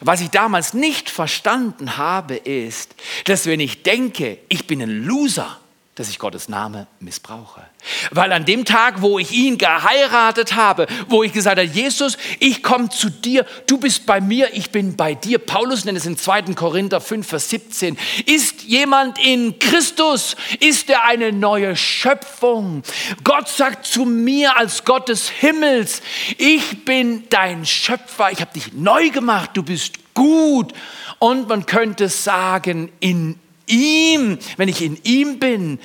Was 0.00 0.20
ich 0.20 0.30
damals 0.30 0.74
nicht 0.74 1.08
verstanden 1.08 1.96
habe, 1.96 2.34
ist, 2.34 2.94
dass 3.24 3.46
wenn 3.46 3.60
ich 3.60 3.84
denke, 3.84 4.38
ich 4.48 4.66
bin 4.66 4.82
ein 4.82 5.04
Loser, 5.04 5.60
dass 5.96 6.10
ich 6.10 6.18
Gottes 6.18 6.50
Name 6.50 6.86
missbrauche. 7.00 7.62
Weil 8.10 8.30
an 8.32 8.44
dem 8.44 8.66
Tag, 8.66 9.00
wo 9.00 9.18
ich 9.18 9.32
ihn 9.32 9.56
geheiratet 9.56 10.54
habe, 10.54 10.86
wo 11.08 11.22
ich 11.22 11.32
gesagt 11.32 11.58
habe, 11.58 11.66
Jesus, 11.66 12.18
ich 12.38 12.62
komme 12.62 12.90
zu 12.90 13.08
dir, 13.08 13.46
du 13.66 13.78
bist 13.78 14.04
bei 14.04 14.20
mir, 14.20 14.52
ich 14.52 14.70
bin 14.70 14.94
bei 14.94 15.14
dir. 15.14 15.38
Paulus 15.38 15.86
nennt 15.86 15.96
es 15.96 16.04
in 16.04 16.18
2. 16.18 16.54
Korinther 16.54 17.00
5, 17.00 17.26
Vers 17.26 17.48
17. 17.48 17.96
Ist 18.26 18.64
jemand 18.64 19.18
in 19.18 19.58
Christus, 19.58 20.36
ist 20.60 20.90
er 20.90 21.04
eine 21.04 21.32
neue 21.32 21.76
Schöpfung. 21.76 22.82
Gott 23.24 23.48
sagt 23.48 23.86
zu 23.86 24.04
mir 24.04 24.58
als 24.58 24.84
Gott 24.84 25.08
des 25.08 25.30
Himmels, 25.30 26.02
ich 26.36 26.84
bin 26.84 27.24
dein 27.30 27.64
Schöpfer, 27.64 28.30
ich 28.30 28.42
habe 28.42 28.52
dich 28.52 28.74
neu 28.74 29.08
gemacht, 29.08 29.52
du 29.54 29.62
bist 29.62 29.94
gut. 30.12 30.74
Und 31.18 31.48
man 31.48 31.64
könnte 31.64 32.10
sagen, 32.10 32.92
in 33.00 33.38
ihm, 33.66 34.38
wenn 34.56 34.68
ich 34.68 34.82
in 34.82 34.98
ihm 35.04 35.38
bin, 35.38 35.78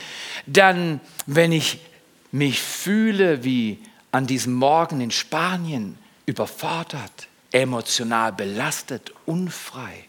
dann, 0.45 0.99
wenn 1.25 1.51
ich 1.51 1.79
mich 2.31 2.61
fühle 2.61 3.43
wie 3.43 3.79
an 4.11 4.27
diesem 4.27 4.53
Morgen 4.53 5.01
in 5.01 5.11
Spanien, 5.11 5.97
überfordert, 6.25 7.27
emotional 7.51 8.31
belastet, 8.31 9.11
unfrei, 9.25 10.05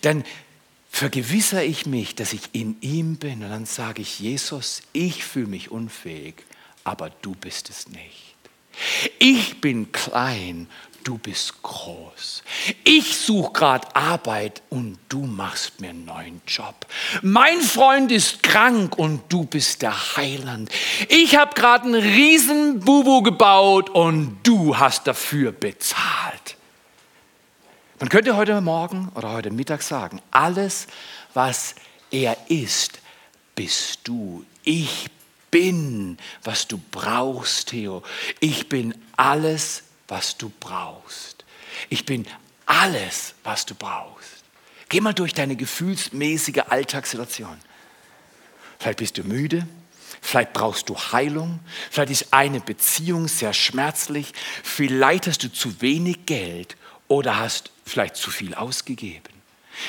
dann 0.00 0.24
vergewissere 0.90 1.64
ich 1.64 1.86
mich, 1.86 2.14
dass 2.14 2.32
ich 2.32 2.50
in 2.52 2.76
ihm 2.80 3.16
bin 3.16 3.42
und 3.42 3.50
dann 3.50 3.66
sage 3.66 4.00
ich, 4.00 4.20
Jesus, 4.20 4.82
ich 4.92 5.24
fühle 5.24 5.48
mich 5.48 5.70
unfähig, 5.70 6.36
aber 6.84 7.10
du 7.10 7.34
bist 7.34 7.68
es 7.68 7.88
nicht. 7.88 8.34
Ich 9.18 9.60
bin 9.60 9.92
klein 9.92 10.68
du 11.04 11.18
bist 11.18 11.62
groß. 11.62 12.42
Ich 12.82 13.16
suche 13.16 13.52
gerade 13.52 13.94
Arbeit 13.94 14.62
und 14.70 14.98
du 15.08 15.24
machst 15.24 15.80
mir 15.80 15.90
einen 15.90 16.04
neuen 16.04 16.42
Job. 16.46 16.86
Mein 17.22 17.60
Freund 17.60 18.10
ist 18.10 18.42
krank 18.42 18.98
und 18.98 19.32
du 19.32 19.44
bist 19.44 19.82
der 19.82 20.16
Heiland. 20.16 20.70
Ich 21.08 21.36
habe 21.36 21.54
gerade 21.54 21.84
einen 21.84 21.94
riesen 21.94 22.80
Bubu 22.80 23.22
gebaut 23.22 23.90
und 23.90 24.38
du 24.42 24.76
hast 24.76 25.06
dafür 25.06 25.52
bezahlt. 25.52 26.56
Man 28.00 28.08
könnte 28.08 28.36
heute 28.36 28.60
Morgen 28.60 29.10
oder 29.14 29.32
heute 29.32 29.50
Mittag 29.50 29.82
sagen, 29.82 30.20
alles, 30.30 30.86
was 31.32 31.74
er 32.10 32.36
ist, 32.48 32.98
bist 33.54 34.00
du. 34.04 34.44
Ich 34.64 35.06
bin, 35.50 36.18
was 36.42 36.66
du 36.66 36.80
brauchst, 36.90 37.68
Theo. 37.68 38.02
Ich 38.40 38.68
bin 38.68 38.94
alles, 39.16 39.84
was 40.14 40.38
du 40.38 40.48
brauchst. 40.60 41.44
Ich 41.88 42.06
bin 42.06 42.24
alles, 42.66 43.34
was 43.42 43.66
du 43.66 43.74
brauchst. 43.74 44.44
Geh 44.88 45.00
mal 45.00 45.12
durch 45.12 45.34
deine 45.34 45.56
gefühlsmäßige 45.56 46.62
Alltagssituation. 46.68 47.58
Vielleicht 48.78 49.00
bist 49.00 49.18
du 49.18 49.24
müde, 49.24 49.66
vielleicht 50.22 50.52
brauchst 50.52 50.88
du 50.88 50.96
Heilung, 50.96 51.58
vielleicht 51.90 52.12
ist 52.12 52.32
eine 52.32 52.60
Beziehung 52.60 53.26
sehr 53.26 53.52
schmerzlich, 53.52 54.32
vielleicht 54.62 55.26
hast 55.26 55.42
du 55.42 55.52
zu 55.52 55.80
wenig 55.80 56.26
Geld 56.26 56.76
oder 57.08 57.38
hast 57.38 57.72
vielleicht 57.84 58.14
zu 58.14 58.30
viel 58.30 58.54
ausgegeben. 58.54 59.34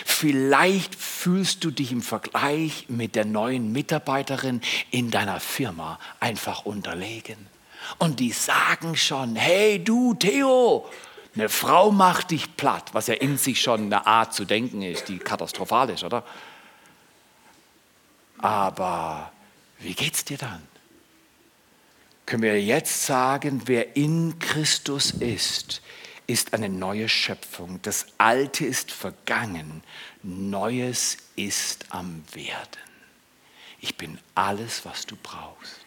Vielleicht 0.06 0.96
fühlst 0.96 1.64
du 1.64 1.70
dich 1.70 1.92
im 1.92 2.02
Vergleich 2.02 2.86
mit 2.88 3.14
der 3.14 3.26
neuen 3.26 3.72
Mitarbeiterin 3.72 4.62
in 4.90 5.12
deiner 5.12 5.40
Firma 5.40 6.00
einfach 6.20 6.66
unterlegen. 6.66 7.55
Und 7.98 8.20
die 8.20 8.32
sagen 8.32 8.96
schon, 8.96 9.36
hey 9.36 9.84
du 9.84 10.14
Theo, 10.14 10.90
eine 11.36 11.50
Frau 11.50 11.92
macht 11.92 12.32
dich 12.32 12.56
platt, 12.56 12.94
was 12.94 13.08
ja 13.08 13.16
in 13.16 13.38
sich 13.38 13.62
schon 13.62 13.86
eine 13.86 14.08
Art 14.08 14.34
zu 14.34 14.46
denken 14.46 14.82
ist, 14.82 15.08
die 15.10 15.18
katastrophal 15.18 15.90
ist, 15.90 16.04
oder? 16.04 16.24
Aber 18.38 19.32
wie 19.80 19.94
geht's 19.94 20.24
dir 20.24 20.38
dann? 20.38 20.62
Können 22.26 22.44
wir 22.44 22.62
jetzt 22.62 23.06
sagen, 23.06 23.64
wer 23.66 23.96
in 23.96 24.40
Christus 24.40 25.12
ist, 25.12 25.82
ist 26.28 26.54
eine 26.54 26.70
neue 26.70 27.08
Schöpfung. 27.08 27.80
Das 27.84 28.08
Alte 28.18 28.66
ist 28.66 28.92
vergangen, 28.92 29.84
Neues 30.24 31.18
ist 31.36 31.86
am 31.90 32.24
Werden. 32.34 32.82
Ich 33.80 33.96
bin 33.96 34.18
alles, 34.34 34.86
was 34.86 35.06
du 35.06 35.16
brauchst 35.22 35.85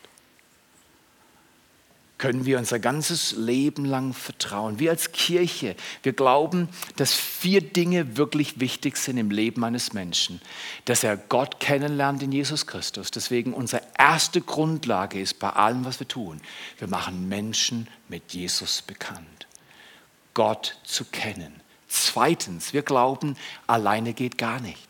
können 2.19 2.45
wir 2.45 2.59
unser 2.59 2.81
ganzes 2.81 3.33
Leben 3.33 3.85
lang 3.85 4.13
vertrauen. 4.13 4.79
Wir 4.81 4.91
als 4.91 5.13
Kirche, 5.13 5.77
wir 6.03 6.13
glauben, 6.13 6.69
dass 6.97 7.15
vier 7.15 7.61
Dinge 7.61 8.17
wirklich 8.17 8.61
wichtig 8.61 8.97
sind 8.97 9.19
im 9.19 9.31
Leben 9.31 9.65
eines 9.65 9.93
Menschen. 9.93 10.41
Dass 10.85 11.05
er 11.05 11.17
Gott 11.17 11.61
kennenlernt 11.61 12.23
in 12.23 12.33
Jesus 12.33 12.67
Christus. 12.67 13.11
Deswegen 13.11 13.55
unsere 13.55 13.83
erste 13.97 14.41
Grundlage 14.41 15.21
ist 15.21 15.39
bei 15.39 15.51
allem, 15.51 15.85
was 15.85 16.01
wir 16.01 16.09
tun, 16.09 16.41
wir 16.79 16.89
machen 16.89 17.29
Menschen 17.29 17.89
mit 18.09 18.33
Jesus 18.33 18.83
bekannt. 18.83 19.47
Gott 20.35 20.77
zu 20.85 21.05
kennen. 21.05 21.61
Zweitens, 21.89 22.73
wir 22.73 22.83
glauben, 22.83 23.37
alleine 23.67 24.13
geht 24.13 24.39
gar 24.39 24.61
nicht. 24.61 24.88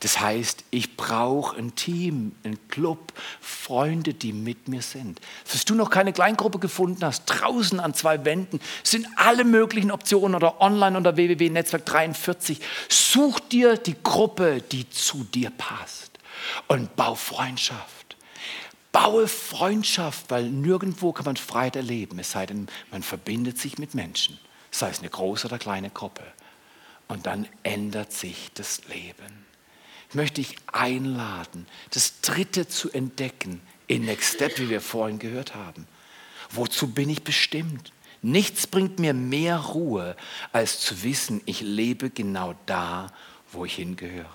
Das 0.00 0.20
heißt, 0.20 0.64
ich 0.70 0.96
brauche 0.96 1.56
ein 1.56 1.74
Team, 1.74 2.32
ein 2.44 2.58
Club, 2.68 3.12
Freunde, 3.40 4.14
die 4.14 4.32
mit 4.32 4.68
mir 4.68 4.82
sind. 4.82 5.20
Falls 5.44 5.64
du 5.64 5.74
noch 5.74 5.90
keine 5.90 6.12
Kleingruppe 6.12 6.58
gefunden 6.58 7.04
hast, 7.04 7.26
draußen 7.26 7.80
an 7.80 7.94
zwei 7.94 8.24
Wänden 8.24 8.60
sind 8.82 9.06
alle 9.16 9.44
möglichen 9.44 9.90
Optionen 9.90 10.34
oder 10.34 10.60
online 10.60 10.96
unter 10.96 11.16
www.netzwerk 11.16 11.84
43. 11.86 12.60
Such 12.88 13.40
dir 13.40 13.76
die 13.76 13.96
Gruppe, 14.02 14.62
die 14.62 14.88
zu 14.90 15.24
dir 15.24 15.50
passt 15.50 16.18
und 16.68 16.94
bau 16.96 17.14
Freundschaft. 17.14 18.16
Baue 18.92 19.28
Freundschaft, 19.28 20.30
weil 20.30 20.48
nirgendwo 20.48 21.12
kann 21.12 21.26
man 21.26 21.36
Freiheit 21.36 21.76
erleben, 21.76 22.18
es 22.18 22.32
sei 22.32 22.46
denn, 22.46 22.68
man 22.90 23.02
verbindet 23.02 23.58
sich 23.58 23.78
mit 23.78 23.94
Menschen, 23.94 24.38
sei 24.70 24.88
es 24.88 25.00
eine 25.00 25.10
große 25.10 25.46
oder 25.46 25.58
kleine 25.58 25.90
Gruppe. 25.90 26.22
Und 27.06 27.26
dann 27.26 27.46
ändert 27.62 28.12
sich 28.12 28.50
das 28.54 28.82
Leben. 28.88 29.47
Ich 30.08 30.14
möchte 30.14 30.40
dich 30.40 30.56
einladen, 30.72 31.66
das 31.90 32.20
Dritte 32.22 32.66
zu 32.66 32.90
entdecken 32.90 33.60
in 33.86 34.06
Next 34.06 34.34
Step, 34.34 34.58
wie 34.58 34.70
wir 34.70 34.80
vorhin 34.80 35.18
gehört 35.18 35.54
haben. 35.54 35.86
Wozu 36.50 36.88
bin 36.88 37.10
ich 37.10 37.24
bestimmt? 37.24 37.92
Nichts 38.22 38.66
bringt 38.66 38.98
mir 38.98 39.12
mehr 39.12 39.58
Ruhe, 39.58 40.16
als 40.52 40.80
zu 40.80 41.02
wissen, 41.02 41.42
ich 41.44 41.60
lebe 41.60 42.10
genau 42.10 42.54
da, 42.66 43.12
wo 43.52 43.66
ich 43.66 43.74
hingehöre. 43.74 44.26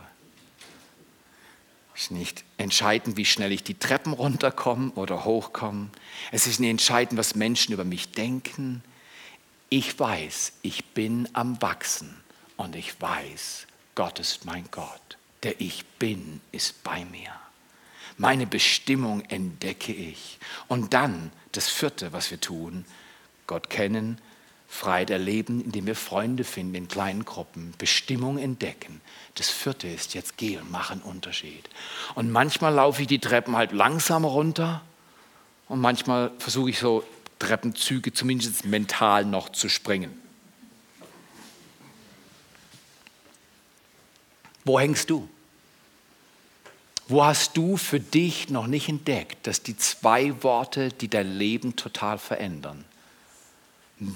Es 1.96 2.04
ist 2.04 2.12
nicht 2.12 2.44
entscheidend, 2.58 3.18
wie 3.18 3.26
schnell 3.26 3.52
ich 3.52 3.64
die 3.64 3.78
Treppen 3.78 4.14
runterkomme 4.14 4.92
oder 4.92 5.26
hochkomme. 5.26 5.90
Es 6.32 6.48
ist 6.48 6.60
nicht 6.60 6.70
entscheidend, 6.70 7.20
was 7.20 7.36
Menschen 7.36 7.74
über 7.74 7.84
mich 7.84 8.12
denken. 8.12 8.84
Ich 9.70 10.00
weiß, 10.00 10.54
ich 10.62 10.86
bin 10.86 11.28
am 11.34 11.62
Wachsen 11.62 12.16
und 12.58 12.76
ich 12.76 13.00
weiß, 13.02 13.68
Gott 13.96 14.20
ist 14.20 14.46
mein 14.46 14.66
Gott 14.72 15.18
der 15.44 15.60
ich 15.60 15.86
bin, 16.00 16.42
ist 16.52 16.84
bei 16.84 17.06
mir. 17.06 17.32
Meine 18.18 18.48
Bestimmung 18.48 19.22
entdecke 19.22 19.94
ich. 19.94 20.40
Und 20.68 20.94
dann 20.94 21.32
das 21.52 21.70
vierte, 21.70 22.14
was 22.14 22.32
wir 22.32 22.40
tun, 22.40 22.86
Gott 23.48 23.70
kennen, 23.70 24.20
Freiheit 24.68 25.12
erleben, 25.12 25.64
indem 25.64 25.86
wir 25.86 25.96
Freunde 25.96 26.44
finden 26.44 26.74
in 26.74 26.88
kleinen 26.88 27.26
Gruppen, 27.26 27.74
Bestimmung 27.78 28.40
entdecken. 28.40 29.02
Das 29.36 29.50
vierte 29.50 29.88
ist, 29.88 30.16
jetzt 30.16 30.38
geh 30.38 30.58
und 30.58 30.72
mach 30.72 30.90
einen 30.90 31.02
Unterschied. 31.02 31.70
Und 32.16 32.32
manchmal 32.32 32.74
laufe 32.74 33.04
ich 33.04 33.08
die 33.08 33.20
Treppen 33.20 33.56
halt 33.56 33.72
langsamer 33.72 34.30
runter 34.30 34.82
und 35.68 35.80
manchmal 35.80 36.32
versuche 36.40 36.72
ich 36.72 36.80
so 36.80 37.04
Treppenzüge 37.38 38.14
zumindest 38.14 38.66
mental 38.66 39.26
noch 39.26 39.50
zu 39.50 39.70
springen. 39.70 40.23
Wo 44.66 44.80
hängst 44.80 45.10
du? 45.10 45.28
Wo 47.08 47.24
hast 47.24 47.58
du 47.58 47.78
für 47.78 48.00
dich 48.00 48.50
noch 48.50 48.68
nicht 48.68 48.88
entdeckt, 48.88 49.46
dass 49.46 49.62
die 49.62 49.78
zwei 49.78 50.42
Worte, 50.42 50.90
die 50.90 51.10
dein 51.10 51.38
Leben 51.38 51.76
total 51.76 52.18
verändern, 52.18 52.86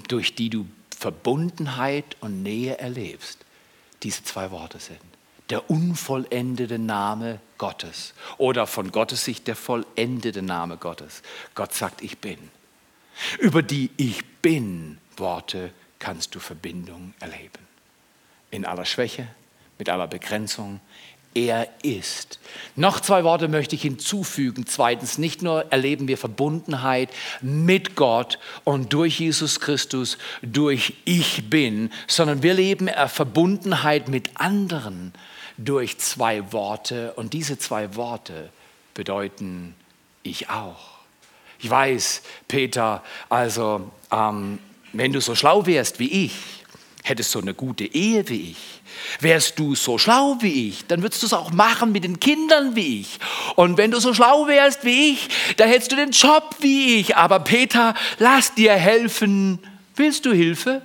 durch 0.08 0.34
die 0.34 0.48
du 0.48 0.66
Verbundenheit 0.96 2.16
und 2.20 2.42
Nähe 2.42 2.78
erlebst, 2.78 3.44
diese 4.02 4.24
zwei 4.24 4.50
Worte 4.50 4.78
sind? 4.78 5.00
der 5.50 5.70
unvollendete 5.70 6.78
Name 6.78 7.40
Gottes 7.56 8.14
oder 8.36 8.66
von 8.66 8.92
Gottes 8.92 9.24
Sicht 9.24 9.46
der 9.46 9.56
vollendete 9.56 10.42
Name 10.42 10.76
Gottes. 10.76 11.22
Gott 11.54 11.74
sagt, 11.74 12.02
ich 12.02 12.18
bin. 12.18 12.38
Über 13.38 13.62
die 13.62 13.90
Ich 13.96 14.24
bin 14.42 14.98
Worte 15.16 15.72
kannst 15.98 16.34
du 16.34 16.38
Verbindung 16.38 17.14
erleben. 17.18 17.66
In 18.50 18.64
aller 18.64 18.84
Schwäche, 18.84 19.28
mit 19.78 19.88
aller 19.88 20.06
Begrenzung, 20.06 20.80
er 21.34 21.68
ist. 21.82 22.40
Noch 22.74 23.00
zwei 23.00 23.22
Worte 23.22 23.48
möchte 23.48 23.74
ich 23.74 23.82
hinzufügen. 23.82 24.66
Zweitens, 24.66 25.18
nicht 25.18 25.42
nur 25.42 25.70
erleben 25.70 26.08
wir 26.08 26.18
Verbundenheit 26.18 27.10
mit 27.40 27.94
Gott 27.94 28.38
und 28.64 28.92
durch 28.92 29.20
Jesus 29.20 29.60
Christus, 29.60 30.18
durch 30.42 30.94
Ich 31.04 31.48
bin, 31.48 31.92
sondern 32.06 32.42
wir 32.42 32.54
leben 32.54 32.88
Verbundenheit 33.06 34.08
mit 34.08 34.30
anderen 34.34 35.12
durch 35.58 35.98
zwei 35.98 36.52
Worte. 36.52 37.12
Und 37.14 37.34
diese 37.34 37.58
zwei 37.58 37.94
Worte 37.94 38.50
bedeuten 38.94 39.74
Ich 40.22 40.48
auch. 40.48 40.98
Ich 41.60 41.68
weiß, 41.68 42.22
Peter, 42.46 43.02
also 43.28 43.90
ähm, 44.12 44.60
wenn 44.92 45.12
du 45.12 45.20
so 45.20 45.34
schlau 45.34 45.66
wärst 45.66 45.98
wie 45.98 46.26
ich, 46.26 46.34
hättest 47.08 47.30
so 47.30 47.40
eine 47.40 47.54
gute 47.54 47.84
Ehe 47.84 48.28
wie 48.28 48.50
ich 48.50 48.78
Wärst 49.20 49.58
du 49.58 49.74
so 49.74 49.98
schlau 49.98 50.36
wie 50.40 50.68
ich, 50.68 50.86
dann 50.86 51.02
würdest 51.02 51.22
du 51.22 51.26
es 51.26 51.32
auch 51.32 51.50
machen 51.50 51.92
mit 51.92 52.04
den 52.04 52.20
Kindern 52.20 52.76
wie 52.76 53.00
ich. 53.00 53.18
Und 53.56 53.78
wenn 53.78 53.90
du 53.90 54.00
so 54.00 54.14
schlau 54.14 54.46
wärst 54.46 54.84
wie 54.84 55.12
ich, 55.12 55.28
dann 55.56 55.68
hättest 55.68 55.92
du 55.92 55.96
den 55.96 56.10
Job 56.10 56.56
wie 56.60 56.96
ich. 57.00 57.16
Aber 57.16 57.40
Peter, 57.40 57.94
lass 58.18 58.54
dir 58.54 58.72
helfen. 58.74 59.58
Willst 59.96 60.26
du 60.26 60.32
Hilfe? 60.32 60.82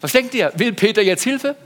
Was 0.00 0.12
denkt 0.12 0.34
ihr? 0.34 0.52
Will 0.56 0.72
Peter 0.72 1.02
jetzt 1.02 1.24
Hilfe? 1.24 1.56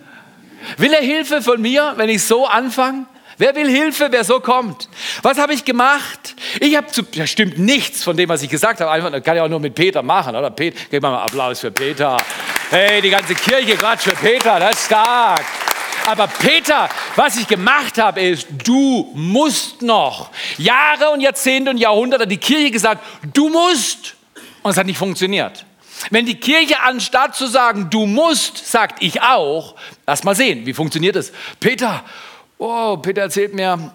Will 0.76 0.92
er 0.92 1.02
Hilfe 1.02 1.42
von 1.42 1.60
mir, 1.60 1.94
wenn 1.96 2.08
ich 2.08 2.22
so 2.22 2.46
anfange? 2.46 3.06
Wer 3.38 3.54
will 3.54 3.70
Hilfe, 3.70 4.08
wer 4.10 4.24
so 4.24 4.40
kommt? 4.40 4.88
Was 5.22 5.38
habe 5.38 5.54
ich 5.54 5.64
gemacht? 5.64 6.34
Ich 6.58 6.76
habe 6.76 6.88
zu, 6.88 7.02
das 7.02 7.30
stimmt 7.30 7.56
nichts 7.56 8.02
von 8.02 8.16
dem, 8.16 8.28
was 8.28 8.42
ich 8.42 8.50
gesagt 8.50 8.80
habe. 8.80 8.90
Einfach, 8.90 9.12
das 9.12 9.22
kann 9.22 9.36
ich 9.36 9.42
auch 9.42 9.48
nur 9.48 9.60
mit 9.60 9.76
Peter 9.76 10.02
machen, 10.02 10.34
oder? 10.34 10.50
Peter, 10.50 10.76
gib 10.90 11.00
mal 11.02 11.10
einen 11.14 11.22
Applaus 11.22 11.60
für 11.60 11.70
Peter. 11.70 12.16
Hey, 12.70 13.00
die 13.00 13.10
ganze 13.10 13.36
Kirche 13.36 13.76
gerade 13.76 14.02
für 14.02 14.10
Peter, 14.16 14.58
das 14.58 14.72
ist 14.72 14.86
stark. 14.86 15.44
Aber 16.08 16.26
Peter, 16.26 16.88
was 17.14 17.36
ich 17.36 17.46
gemacht 17.46 17.98
habe, 17.98 18.20
ist, 18.20 18.48
du 18.64 19.12
musst 19.14 19.82
noch. 19.82 20.30
Jahre 20.56 21.10
und 21.10 21.20
Jahrzehnte 21.20 21.70
und 21.70 21.76
Jahrhunderte 21.76 22.24
hat 22.24 22.30
die 22.30 22.38
Kirche 22.38 22.72
gesagt, 22.72 23.04
du 23.32 23.50
musst. 23.50 24.16
Und 24.62 24.72
es 24.72 24.76
hat 24.76 24.86
nicht 24.86 24.98
funktioniert. 24.98 25.64
Wenn 26.10 26.26
die 26.26 26.40
Kirche 26.40 26.80
anstatt 26.80 27.36
zu 27.36 27.46
sagen, 27.46 27.88
du 27.88 28.04
musst, 28.06 28.66
sagt 28.66 29.00
ich 29.00 29.22
auch, 29.22 29.76
lass 30.06 30.24
mal 30.24 30.34
sehen, 30.34 30.66
wie 30.66 30.74
funktioniert 30.74 31.14
das? 31.14 31.32
Peter, 31.60 32.04
Oh, 32.58 32.96
Peter 32.96 33.22
erzählt 33.22 33.54
mir, 33.54 33.92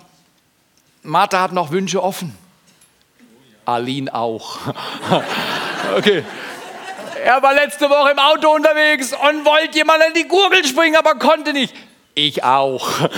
Martha 1.02 1.42
hat 1.42 1.52
noch 1.52 1.72
Wünsche 1.72 2.02
offen. 2.02 2.36
Aline 3.66 4.14
auch. 4.14 4.58
okay. 5.98 6.24
Er 7.24 7.42
war 7.42 7.54
letzte 7.54 7.90
Woche 7.90 8.12
im 8.12 8.20
Auto 8.20 8.50
unterwegs 8.54 9.14
und 9.14 9.46
wollte 9.46 9.78
jemand 9.78 10.04
in 10.08 10.14
die 10.14 10.28
Gurgel 10.28 10.66
springen, 10.66 10.96
aber 10.96 11.16
konnte 11.16 11.54
nicht. 11.54 11.74
Ich 12.16 12.44
auch. 12.44 12.90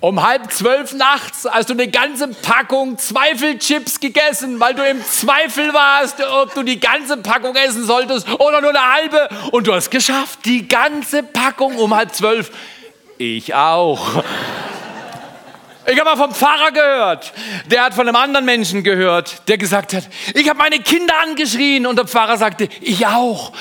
Um 0.00 0.22
halb 0.22 0.52
zwölf 0.52 0.92
nachts 0.92 1.48
hast 1.50 1.70
du 1.70 1.72
eine 1.72 1.88
ganze 1.88 2.28
Packung 2.28 2.98
Zweifelchips 2.98 4.00
gegessen, 4.00 4.60
weil 4.60 4.74
du 4.74 4.86
im 4.86 5.02
Zweifel 5.02 5.72
warst, 5.72 6.22
ob 6.22 6.52
du 6.52 6.62
die 6.62 6.78
ganze 6.78 7.16
Packung 7.16 7.56
essen 7.56 7.86
solltest 7.86 8.28
oder 8.38 8.60
nur 8.60 8.68
eine 8.68 8.92
halbe. 8.92 9.30
Und 9.50 9.66
du 9.66 9.72
hast 9.72 9.90
geschafft, 9.90 10.40
die 10.44 10.68
ganze 10.68 11.22
Packung 11.22 11.78
um 11.78 11.96
halb 11.96 12.14
zwölf. 12.14 12.50
Ich 13.18 13.54
auch. 13.54 14.24
Ich 15.86 16.00
habe 16.00 16.10
mal 16.10 16.16
vom 16.16 16.34
Pfarrer 16.34 16.72
gehört, 16.72 17.32
der 17.66 17.84
hat 17.84 17.94
von 17.94 18.08
einem 18.08 18.16
anderen 18.16 18.46
Menschen 18.46 18.82
gehört, 18.82 19.46
der 19.48 19.58
gesagt 19.58 19.92
hat, 19.92 20.04
ich 20.32 20.48
habe 20.48 20.58
meine 20.58 20.78
Kinder 20.78 21.12
angeschrien 21.22 21.86
und 21.86 21.96
der 21.96 22.06
Pfarrer 22.06 22.38
sagte, 22.38 22.70
ich 22.80 23.06
auch. 23.06 23.52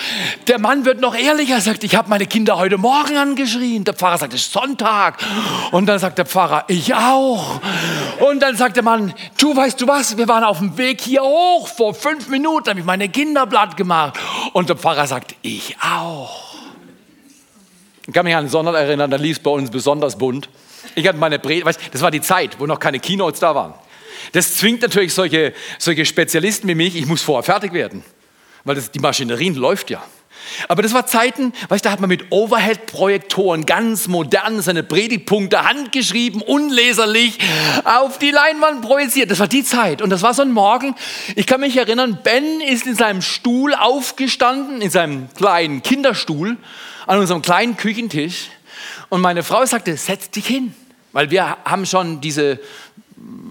Der 0.47 0.57
Mann 0.57 0.85
wird 0.85 1.01
noch 1.01 1.15
ehrlicher, 1.15 1.59
sagt, 1.59 1.83
ich 1.83 1.97
habe 1.97 2.09
meine 2.09 2.25
Kinder 2.25 2.57
heute 2.57 2.77
Morgen 2.77 3.17
angeschrien. 3.17 3.83
Der 3.83 3.93
Pfarrer 3.93 4.17
sagt, 4.17 4.33
es 4.33 4.43
ist 4.43 4.53
Sonntag. 4.53 5.17
Und 5.71 5.85
dann 5.85 5.99
sagt 5.99 6.17
der 6.17 6.25
Pfarrer, 6.25 6.63
ich 6.69 6.95
auch. 6.95 7.59
Und 8.21 8.41
dann 8.41 8.55
sagt 8.55 8.77
der 8.77 8.83
Mann, 8.83 9.13
du 9.37 9.53
weißt 9.53 9.81
du 9.81 9.87
was, 9.87 10.17
wir 10.17 10.29
waren 10.29 10.45
auf 10.45 10.59
dem 10.59 10.77
Weg 10.77 11.01
hier 11.01 11.23
hoch, 11.23 11.67
vor 11.67 11.93
fünf 11.93 12.29
Minuten 12.29 12.69
habe 12.69 12.79
ich 12.79 12.85
meine 12.85 13.09
Kinder 13.09 13.45
platt 13.47 13.75
gemacht. 13.75 14.17
Und 14.53 14.69
der 14.69 14.77
Pfarrer 14.77 15.07
sagt, 15.07 15.35
ich 15.41 15.75
auch. 15.81 16.52
Ich 18.05 18.13
kann 18.13 18.25
mich 18.25 18.33
an 18.33 18.41
einen 18.41 18.49
Sonntag 18.49 18.75
erinnern, 18.75 19.09
da 19.09 19.17
lief 19.17 19.37
es 19.37 19.43
bei 19.43 19.51
uns 19.51 19.69
besonders 19.69 20.17
bunt. 20.17 20.49
Ich 20.95 21.07
hatte 21.07 21.17
meine 21.17 21.39
Predigt, 21.39 21.79
das 21.91 22.01
war 22.01 22.11
die 22.11 22.21
Zeit, 22.21 22.59
wo 22.59 22.65
noch 22.65 22.79
keine 22.79 22.99
Keynotes 22.99 23.39
da 23.39 23.55
waren. 23.55 23.73
Das 24.33 24.55
zwingt 24.55 24.81
natürlich 24.81 25.13
solche, 25.13 25.53
solche 25.79 26.05
Spezialisten 26.05 26.67
wie 26.67 26.75
mich, 26.75 26.95
ich 26.95 27.05
muss 27.05 27.21
vorher 27.21 27.43
fertig 27.43 27.73
werden, 27.73 28.03
weil 28.65 28.75
das, 28.75 28.91
die 28.91 28.99
Maschinerie 28.99 29.49
läuft 29.49 29.89
ja. 29.89 30.03
Aber 30.67 30.81
das 30.81 30.93
war 30.93 31.05
Zeiten, 31.05 31.53
weißt, 31.69 31.85
da 31.85 31.91
hat 31.91 32.01
man 32.01 32.09
mit 32.09 32.31
Overhead-Projektoren 32.31 33.65
ganz 33.65 34.09
modern 34.09 34.61
seine 34.61 34.83
Predigtpunkte 34.83 35.63
handgeschrieben, 35.63 36.41
unleserlich 36.41 37.37
auf 37.85 38.19
die 38.19 38.31
Leinwand 38.31 38.81
projiziert. 38.81 39.31
Das 39.31 39.39
war 39.39 39.47
die 39.47 39.63
Zeit. 39.63 40.01
Und 40.01 40.09
das 40.09 40.21
war 40.21 40.33
so 40.33 40.41
ein 40.41 40.51
Morgen. 40.51 40.95
Ich 41.35 41.47
kann 41.47 41.61
mich 41.61 41.77
erinnern, 41.77 42.19
Ben 42.23 42.59
ist 42.59 42.85
in 42.85 42.95
seinem 42.95 43.21
Stuhl 43.21 43.73
aufgestanden, 43.73 44.81
in 44.81 44.89
seinem 44.89 45.29
kleinen 45.33 45.81
Kinderstuhl 45.81 46.57
an 47.07 47.19
unserem 47.19 47.41
kleinen 47.41 47.77
Küchentisch 47.77 48.49
und 49.09 49.21
meine 49.21 49.43
Frau 49.43 49.65
sagte, 49.65 49.95
setz 49.97 50.29
dich 50.29 50.47
hin, 50.47 50.73
weil 51.11 51.29
wir 51.31 51.57
haben 51.65 51.85
schon 51.85 52.21
diese 52.21 52.59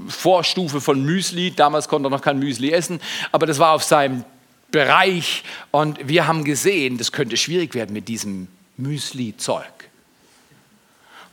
Vorstufe 0.09 0.81
von 0.81 1.03
Müsli, 1.03 1.53
damals 1.53 1.89
konnte 1.89 2.09
er 2.09 2.11
noch 2.11 2.23
kein 2.23 2.39
Müsli 2.39 2.73
essen, 2.73 3.01
aber 3.31 3.47
das 3.47 3.59
war 3.59 3.73
auf 3.73 3.85
seinem 3.85 4.25
Bereich 4.71 5.45
und 5.71 6.09
wir 6.09 6.27
haben 6.27 6.45
gesehen, 6.45 6.99
das 6.99 7.13
könnte 7.13 7.37
schwierig 7.37 7.75
werden 7.75 7.93
mit 7.93 8.09
diesem 8.09 8.49
Müsli-Zeug. 8.77 9.65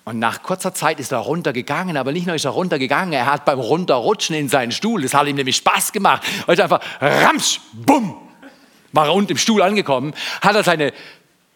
Und 0.05 0.19
nach 0.19 0.41
kurzer 0.43 0.73
Zeit 0.73 0.99
ist 0.99 1.11
er 1.11 1.19
runtergegangen, 1.19 1.95
aber 1.95 2.11
nicht 2.11 2.25
nur 2.25 2.35
ist 2.35 2.45
er 2.45 2.51
runtergegangen, 2.51 3.13
er 3.13 3.27
hat 3.27 3.45
beim 3.45 3.59
Runterrutschen 3.59 4.35
in 4.35 4.49
seinen 4.49 4.71
Stuhl, 4.71 5.01
das 5.01 5.13
hat 5.13 5.27
ihm 5.27 5.35
nämlich 5.35 5.57
Spaß 5.57 5.91
gemacht, 5.91 6.23
er 6.47 6.63
einfach 6.63 6.81
ramsch, 6.99 7.61
bumm, 7.73 8.15
war 8.91 9.05
er 9.05 9.13
unten 9.13 9.33
im 9.33 9.37
Stuhl 9.37 9.61
angekommen, 9.61 10.13
hat 10.41 10.55
er 10.55 10.63
seine 10.63 10.93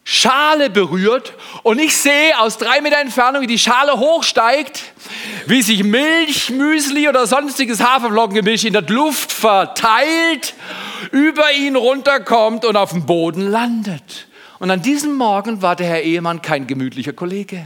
Schale 0.05 0.69
berührt 0.69 1.33
und 1.63 1.79
ich 1.79 1.95
sehe 1.95 2.37
aus 2.39 2.57
drei 2.57 2.81
Meter 2.81 2.99
Entfernung, 2.99 3.41
wie 3.41 3.47
die 3.47 3.59
Schale 3.59 3.97
hochsteigt, 3.97 4.83
wie 5.47 5.61
sich 5.61 5.83
Milch, 5.83 6.49
Müsli 6.49 7.07
oder 7.07 7.25
sonstiges 7.25 7.81
Haferflockengemisch 7.81 8.65
in 8.65 8.73
der 8.73 8.81
Luft 8.81 9.31
verteilt, 9.31 10.55
über 11.11 11.53
ihn 11.53 11.77
runterkommt 11.77 12.65
und 12.65 12.75
auf 12.75 12.91
dem 12.91 13.05
Boden 13.05 13.49
landet. 13.49 14.27
Und 14.59 14.71
an 14.71 14.81
diesem 14.81 15.15
Morgen 15.15 15.61
war 15.61 15.77
der 15.77 15.87
Herr 15.87 16.01
Ehemann 16.01 16.41
kein 16.41 16.67
gemütlicher 16.67 17.13
Kollege. 17.13 17.65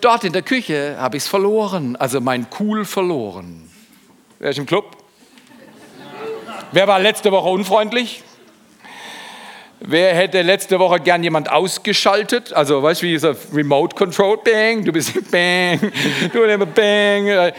Dort 0.00 0.24
in 0.24 0.32
der 0.32 0.42
Küche 0.42 0.96
habe 0.98 1.16
ich 1.18 1.24
es 1.24 1.28
verloren, 1.28 1.96
also 1.96 2.20
mein 2.20 2.46
Cool 2.58 2.84
verloren. 2.84 3.70
Wer 4.38 4.50
ist 4.50 4.58
im 4.58 4.66
Club? 4.66 4.96
Wer 6.72 6.88
war 6.88 6.98
letzte 6.98 7.32
Woche 7.32 7.48
unfreundlich? 7.48 8.22
Wer 9.80 10.14
hätte 10.14 10.40
letzte 10.40 10.78
Woche 10.78 11.00
gern 11.00 11.22
jemand 11.22 11.50
ausgeschaltet? 11.50 12.52
Also, 12.52 12.82
weißt 12.82 13.02
du, 13.02 13.06
wie 13.06 13.10
dieser 13.10 13.36
Remote 13.52 13.94
Control, 13.94 14.38
bang, 14.38 14.84
du 14.84 14.92
bist 14.92 15.12
bang, 15.30 15.92
du 16.32 16.42
immer 16.42 16.66
bang. 16.66 17.52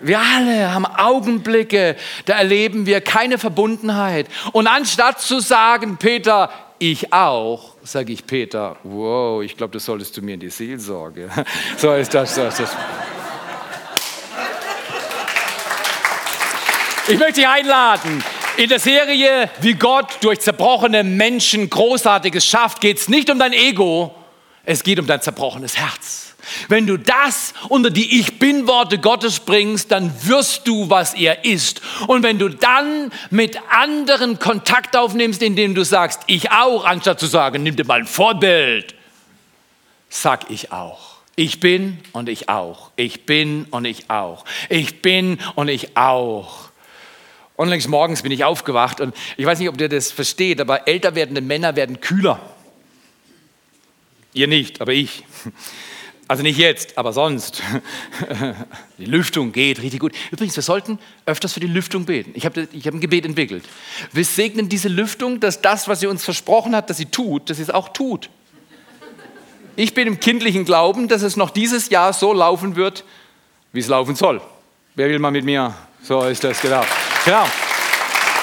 Wir 0.00 0.18
alle 0.18 0.72
haben 0.72 0.86
Augenblicke, 0.86 1.96
da 2.26 2.34
erleben 2.38 2.86
wir 2.86 3.00
keine 3.00 3.38
Verbundenheit. 3.38 4.26
Und 4.52 4.68
anstatt 4.68 5.20
zu 5.20 5.40
sagen, 5.40 5.96
Peter, 5.96 6.50
ich 6.78 7.12
auch, 7.12 7.74
sage 7.82 8.12
ich 8.12 8.26
Peter, 8.26 8.76
wow, 8.84 9.42
ich 9.42 9.56
glaube, 9.56 9.72
das 9.72 9.86
solltest 9.86 10.16
du 10.16 10.22
mir 10.22 10.34
in 10.34 10.40
die 10.40 10.50
Seelsorge. 10.50 11.30
So 11.78 11.92
ist 11.94 12.14
das, 12.14 12.34
so 12.34 12.42
ist 12.42 12.60
das. 12.60 12.76
Ich 17.08 17.18
möchte 17.18 17.34
dich 17.34 17.48
einladen, 17.48 18.22
in 18.56 18.68
der 18.68 18.78
Serie, 18.78 19.50
wie 19.60 19.74
Gott 19.74 20.18
durch 20.20 20.40
zerbrochene 20.40 21.04
Menschen 21.04 21.68
Großartiges 21.68 22.46
schafft, 22.46 22.80
geht 22.80 22.98
es 22.98 23.08
nicht 23.08 23.30
um 23.30 23.38
dein 23.38 23.52
Ego, 23.52 24.14
es 24.64 24.82
geht 24.82 24.98
um 24.98 25.06
dein 25.06 25.20
zerbrochenes 25.20 25.76
Herz. 25.76 26.34
Wenn 26.68 26.86
du 26.86 26.96
das 26.96 27.54
unter 27.68 27.90
die 27.90 28.20
Ich 28.20 28.38
bin-Worte 28.38 28.98
Gottes 28.98 29.40
bringst, 29.40 29.90
dann 29.90 30.12
wirst 30.26 30.68
du, 30.68 30.88
was 30.88 31.14
er 31.14 31.44
ist. 31.44 31.82
Und 32.06 32.22
wenn 32.22 32.38
du 32.38 32.48
dann 32.48 33.10
mit 33.30 33.58
anderen 33.68 34.38
Kontakt 34.38 34.96
aufnimmst, 34.96 35.42
indem 35.42 35.74
du 35.74 35.84
sagst, 35.84 36.20
ich 36.26 36.52
auch, 36.52 36.84
anstatt 36.84 37.18
zu 37.18 37.26
sagen, 37.26 37.62
nimm 37.62 37.74
dir 37.74 37.84
mal 37.84 38.00
ein 38.00 38.06
Vorbild, 38.06 38.94
sag 40.08 40.50
ich 40.50 40.72
auch. 40.72 41.16
Ich 41.34 41.60
bin 41.60 41.98
und 42.12 42.28
ich 42.28 42.48
auch. 42.48 42.92
Ich 42.96 43.26
bin 43.26 43.66
und 43.70 43.84
ich 43.84 44.08
auch. 44.08 44.44
Ich 44.68 45.02
bin 45.02 45.38
und 45.54 45.68
ich 45.68 45.96
auch. 45.96 46.65
Unlängst 47.56 47.88
morgens 47.88 48.22
bin 48.22 48.32
ich 48.32 48.44
aufgewacht 48.44 49.00
und 49.00 49.14
ich 49.36 49.46
weiß 49.46 49.58
nicht, 49.58 49.68
ob 49.68 49.80
ihr 49.80 49.88
das 49.88 50.12
versteht, 50.12 50.60
aber 50.60 50.86
älter 50.86 51.14
werdende 51.14 51.40
Männer 51.40 51.74
werden 51.74 52.00
kühler. 52.00 52.40
Ihr 54.34 54.46
nicht, 54.46 54.80
aber 54.80 54.92
ich. 54.92 55.24
Also 56.28 56.42
nicht 56.42 56.58
jetzt, 56.58 56.98
aber 56.98 57.12
sonst. 57.12 57.62
Die 58.98 59.04
Lüftung 59.04 59.52
geht 59.52 59.80
richtig 59.80 60.00
gut. 60.00 60.12
Übrigens, 60.32 60.56
wir 60.56 60.62
sollten 60.62 60.98
öfters 61.24 61.52
für 61.52 61.60
die 61.60 61.68
Lüftung 61.68 62.04
beten. 62.04 62.32
Ich 62.34 62.44
habe 62.44 62.66
ich 62.72 62.86
hab 62.86 62.94
ein 62.94 63.00
Gebet 63.00 63.24
entwickelt. 63.24 63.64
Wir 64.12 64.24
segnen 64.24 64.68
diese 64.68 64.88
Lüftung, 64.88 65.38
dass 65.38 65.62
das, 65.62 65.86
was 65.86 66.00
sie 66.00 66.08
uns 66.08 66.24
versprochen 66.24 66.74
hat, 66.74 66.90
dass 66.90 66.96
sie 66.96 67.06
tut, 67.06 67.48
dass 67.48 67.58
sie 67.58 67.62
es 67.62 67.70
auch 67.70 67.90
tut. 67.90 68.28
Ich 69.76 69.94
bin 69.94 70.08
im 70.08 70.18
kindlichen 70.18 70.64
Glauben, 70.64 71.06
dass 71.06 71.22
es 71.22 71.36
noch 71.36 71.50
dieses 71.50 71.90
Jahr 71.90 72.12
so 72.12 72.32
laufen 72.32 72.74
wird, 72.74 73.04
wie 73.72 73.80
es 73.80 73.86
laufen 73.86 74.16
soll. 74.16 74.40
Wer 74.96 75.08
will 75.08 75.20
mal 75.20 75.30
mit 75.30 75.44
mir? 75.44 75.74
So 76.02 76.22
ist 76.24 76.42
das, 76.42 76.60
genau. 76.60 76.82
Genau. 77.26 77.44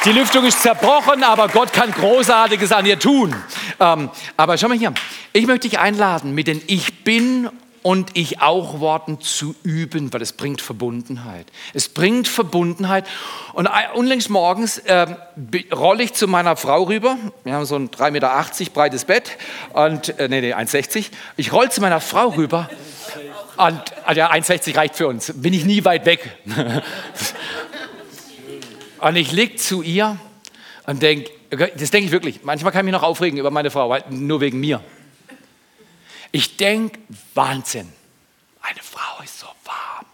Die 0.05 0.11
Lüftung 0.11 0.45
ist 0.45 0.61
zerbrochen, 0.61 1.23
aber 1.23 1.47
Gott 1.47 1.71
kann 1.71 1.91
Großartiges 1.91 2.71
an 2.73 2.85
ihr 2.85 2.99
tun. 2.99 3.33
Ähm, 3.79 4.09
aber 4.35 4.57
schau 4.57 4.67
mal 4.67 4.77
hier. 4.77 4.93
Ich 5.31 5.47
möchte 5.47 5.69
dich 5.69 5.79
einladen, 5.79 6.35
mit 6.35 6.47
den 6.47 6.61
Ich 6.67 7.05
bin 7.05 7.49
und 7.83 8.11
ich 8.13 8.41
auch 8.41 8.79
Worten 8.79 9.21
zu 9.21 9.55
üben, 9.63 10.11
weil 10.11 10.21
es 10.21 10.33
bringt 10.33 10.61
Verbundenheit. 10.61 11.47
Es 11.73 11.89
bringt 11.89 12.27
Verbundenheit. 12.27 13.05
Und 13.53 13.69
unlängst 13.93 14.29
morgens 14.29 14.79
äh, 14.79 15.07
rolle 15.73 16.03
ich 16.03 16.13
zu 16.13 16.27
meiner 16.27 16.55
Frau 16.55 16.83
rüber. 16.83 17.17
Wir 17.43 17.53
haben 17.53 17.65
so 17.65 17.75
ein 17.75 17.89
3,80 17.89 18.11
Meter 18.11 18.45
breites 18.73 19.05
Bett. 19.05 19.37
Und, 19.73 20.17
äh, 20.19 20.27
nee, 20.27 20.41
nee, 20.41 20.53
1,60. 20.53 21.11
Ich 21.37 21.53
roll 21.53 21.71
zu 21.71 21.81
meiner 21.81 22.01
Frau 22.01 22.29
rüber. 22.29 22.69
Und, 23.57 23.81
also 24.05 24.19
ja, 24.19 24.31
1,60 24.31 24.75
reicht 24.75 24.95
für 24.95 25.07
uns. 25.07 25.31
Bin 25.35 25.53
ich 25.53 25.65
nie 25.65 25.85
weit 25.85 26.05
weg. 26.05 26.37
und 29.03 29.17
ich 29.17 29.33
leg 29.33 29.59
zu 29.59 29.81
ihr 29.81 30.17
und 30.85 31.01
denke, 31.01 31.29
das 31.49 31.91
denke 31.91 32.05
ich 32.05 32.11
wirklich. 32.11 32.43
Manchmal 32.43 32.71
kann 32.71 32.85
ich 32.85 32.91
mich 32.91 32.93
noch 32.93 33.03
aufregen 33.03 33.37
über 33.37 33.51
meine 33.51 33.69
Frau, 33.69 33.97
nur 34.09 34.39
wegen 34.39 34.61
mir. 34.61 34.81
Ich 36.31 36.55
denke, 36.55 36.99
Wahnsinn, 37.33 37.91
eine 38.61 38.79
Frau 38.81 39.21
ist 39.21 39.39
so 39.39 39.47
warm 39.65 40.05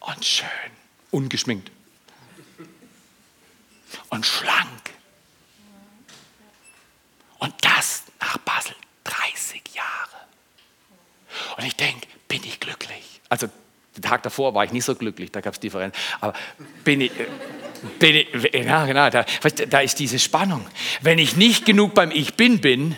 und 0.00 0.24
schön, 0.24 0.48
ungeschminkt 1.12 1.70
und 4.08 4.26
schlank. 4.26 4.90
Und 7.38 7.54
das 7.60 8.02
nach 8.18 8.38
Basel 8.38 8.74
30 9.04 9.62
Jahre. 9.72 10.26
Und 11.56 11.64
ich 11.64 11.76
denke, 11.76 12.08
bin 12.26 12.42
ich 12.42 12.58
glücklich? 12.58 13.20
Also 13.28 13.48
den 13.96 14.02
Tag 14.02 14.22
davor 14.22 14.54
war 14.54 14.64
ich 14.64 14.72
nicht 14.72 14.84
so 14.84 14.94
glücklich, 14.94 15.32
da 15.32 15.40
gab 15.40 15.54
es 15.54 15.60
Differenz. 15.60 15.96
Aber 16.20 16.32
bin 16.84 17.00
ich, 17.00 17.12
bin 17.98 18.16
ich, 18.16 18.28
ja 18.52 18.86
genau, 18.86 19.10
da, 19.10 19.24
da 19.68 19.80
ist 19.80 19.98
diese 19.98 20.18
Spannung. 20.18 20.66
Wenn 21.00 21.18
ich 21.18 21.36
nicht 21.36 21.66
genug 21.66 21.94
beim 21.94 22.10
Ich 22.10 22.34
bin 22.34 22.60
bin, 22.60 22.96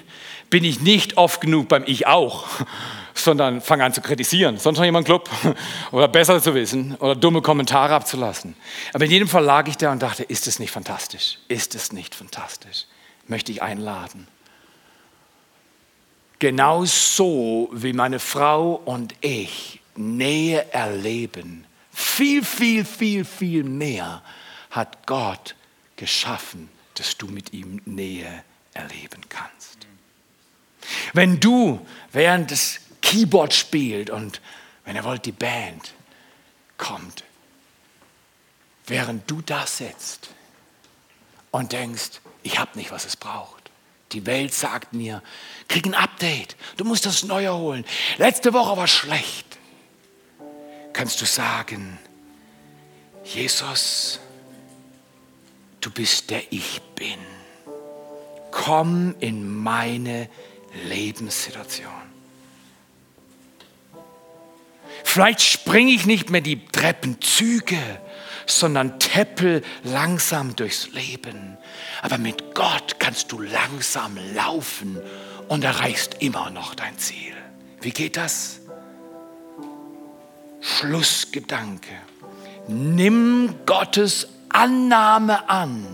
bin 0.50 0.64
ich 0.64 0.81
nicht 0.81 1.16
oft 1.16 1.40
genug 1.40 1.68
beim 1.68 1.85
Ich 1.87 2.07
auch, 2.07 2.46
sondern 3.14 3.62
fange 3.62 3.85
an 3.85 3.94
zu 3.94 4.02
kritisieren, 4.02 4.59
sonst 4.59 4.78
noch 4.78 4.85
jemand 4.85 5.07
Club 5.07 5.31
oder 5.92 6.09
besser 6.09 6.42
zu 6.42 6.55
wissen 6.55 6.94
oder 6.96 7.16
dumme 7.16 7.40
Kommentare 7.40 7.94
abzulassen. 7.94 8.55
Aber 8.92 9.05
in 9.05 9.11
jedem 9.11 9.28
Fall 9.28 9.44
lag 9.44 9.66
ich 9.68 9.78
da 9.78 9.92
und 9.92 10.02
dachte, 10.02 10.24
ist 10.24 10.46
es 10.46 10.59
nicht 10.59 10.70
fantastisch? 10.70 11.38
Ist 11.48 11.74
es 11.74 11.92
nicht 11.92 12.14
fantastisch? 12.14 12.85
Möchte 13.26 13.50
ich 13.50 13.62
einladen. 13.62 14.28
Genau 16.38 16.85
so 16.85 17.70
wie 17.72 17.92
meine 17.92 18.18
Frau 18.18 18.74
und 18.85 19.14
ich 19.20 19.81
Nähe 19.94 20.72
erleben, 20.72 21.66
viel, 21.92 22.44
viel, 22.44 22.85
viel, 22.85 23.24
viel 23.24 23.64
mehr 23.64 24.22
hat 24.70 25.07
Gott 25.07 25.55
geschaffen, 25.96 26.68
dass 26.94 27.16
du 27.16 27.26
mit 27.26 27.52
ihm 27.52 27.81
Nähe 27.85 28.44
erleben 28.72 29.22
kannst. 29.28 29.87
Wenn 31.12 31.40
du 31.40 31.87
während 32.12 32.50
das 32.50 32.81
Keyboard 33.02 33.52
spielt 33.52 34.11
und 34.11 34.40
wenn 34.85 34.96
ihr 34.96 35.05
wollt, 35.05 35.26
die 35.26 35.33
Band 35.33 35.92
kommt, 36.76 37.24
während 38.87 39.31
du 39.31 39.42
da 39.42 39.66
sitzt 39.66 40.31
und 41.50 41.72
denkst, 41.72 42.20
ich 42.42 42.59
habe 42.59 42.76
nicht, 42.76 42.90
was 42.90 43.05
es 43.05 43.16
braucht. 43.16 43.70
Die 44.12 44.26
Welt 44.26 44.52
sagt 44.52 44.92
mir, 44.92 45.22
krieg 45.68 45.87
ein 45.87 45.94
Update, 45.94 46.57
du 46.76 46.85
musst 46.85 47.07
das 47.07 47.22
Neue 47.22 47.55
holen. 47.55 47.85
Letzte 48.18 48.52
Woche 48.52 48.76
war 48.76 48.88
schlecht. 48.88 49.51
Kannst 50.92 51.20
du 51.20 51.26
sagen, 51.26 51.98
Jesus, 53.24 54.20
du 55.81 55.90
bist 55.90 56.31
der 56.31 56.42
Ich 56.52 56.81
bin. 56.94 57.18
Komm 58.50 59.14
in 59.20 59.62
meine 59.62 60.28
Lebenssituation. 60.88 61.90
Vielleicht 65.05 65.42
springe 65.42 65.92
ich 65.92 66.07
nicht 66.07 66.31
mehr 66.31 66.40
die 66.40 66.66
Treppenzüge, 66.66 67.78
sondern 68.46 68.98
teppel 68.98 69.62
langsam 69.85 70.57
durchs 70.57 70.88
Leben. 70.92 71.59
Aber 72.02 72.18
mit 72.18 72.55
Gott 72.55 72.98
kannst 72.98 73.31
du 73.33 73.40
langsam 73.40 74.18
laufen 74.35 74.98
und 75.48 75.64
erreichst 75.64 76.16
immer 76.20 76.50
noch 76.50 76.74
dein 76.74 76.98
Ziel. 76.98 77.35
Wie 77.81 77.90
geht 77.90 78.16
das? 78.16 78.62
Schlussgedanke. 80.62 81.92
Nimm 82.68 83.55
Gottes 83.66 84.29
Annahme 84.48 85.48
an. 85.51 85.85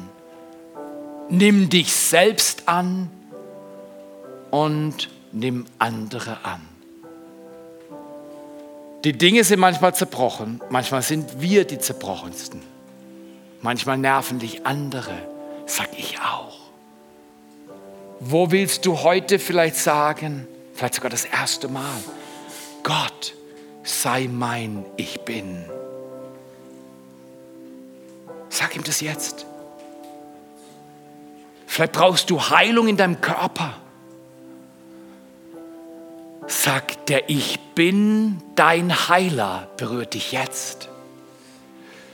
Nimm 1.31 1.69
dich 1.69 1.93
selbst 1.93 2.69
an 2.69 3.11
und 4.51 5.09
nimm 5.33 5.67
andere 5.79 6.39
an. 6.45 6.61
Die 9.05 9.17
Dinge 9.17 9.45
sind 9.45 9.61
manchmal 9.61 9.95
zerbrochen, 9.95 10.61
manchmal 10.71 11.03
sind 11.03 11.41
wir 11.41 11.65
die 11.65 11.79
zerbrochensten. 11.79 12.61
Manchmal 13.63 13.97
nerven 13.97 14.39
dich 14.39 14.67
andere, 14.67 15.15
sag 15.67 15.89
ich 15.97 16.19
auch. 16.21 16.59
Wo 18.21 18.51
willst 18.51 18.87
du 18.87 19.03
heute 19.03 19.39
vielleicht 19.39 19.77
sagen, 19.77 20.47
vielleicht 20.75 20.95
sogar 20.95 21.11
das 21.11 21.25
erste 21.25 21.69
Mal, 21.69 22.03
Gott, 22.83 23.35
sei 23.88 24.29
mein 24.31 24.85
Ich 24.96 25.20
bin. 25.20 25.64
Sag 28.48 28.77
ihm 28.77 28.85
das 28.85 29.01
jetzt. 29.01 29.46
Vielleicht 31.66 31.92
brauchst 31.92 32.31
du 32.31 32.40
Heilung 32.40 32.88
in 32.88 32.96
deinem 32.96 33.20
Körper 33.20 33.74
sagt 36.48 37.09
der 37.09 37.29
Ich 37.31 37.59
bin 37.74 38.42
dein 38.57 39.09
Heiler, 39.09 39.68
berührt 39.77 40.14
dich 40.14 40.33
jetzt. 40.33 40.88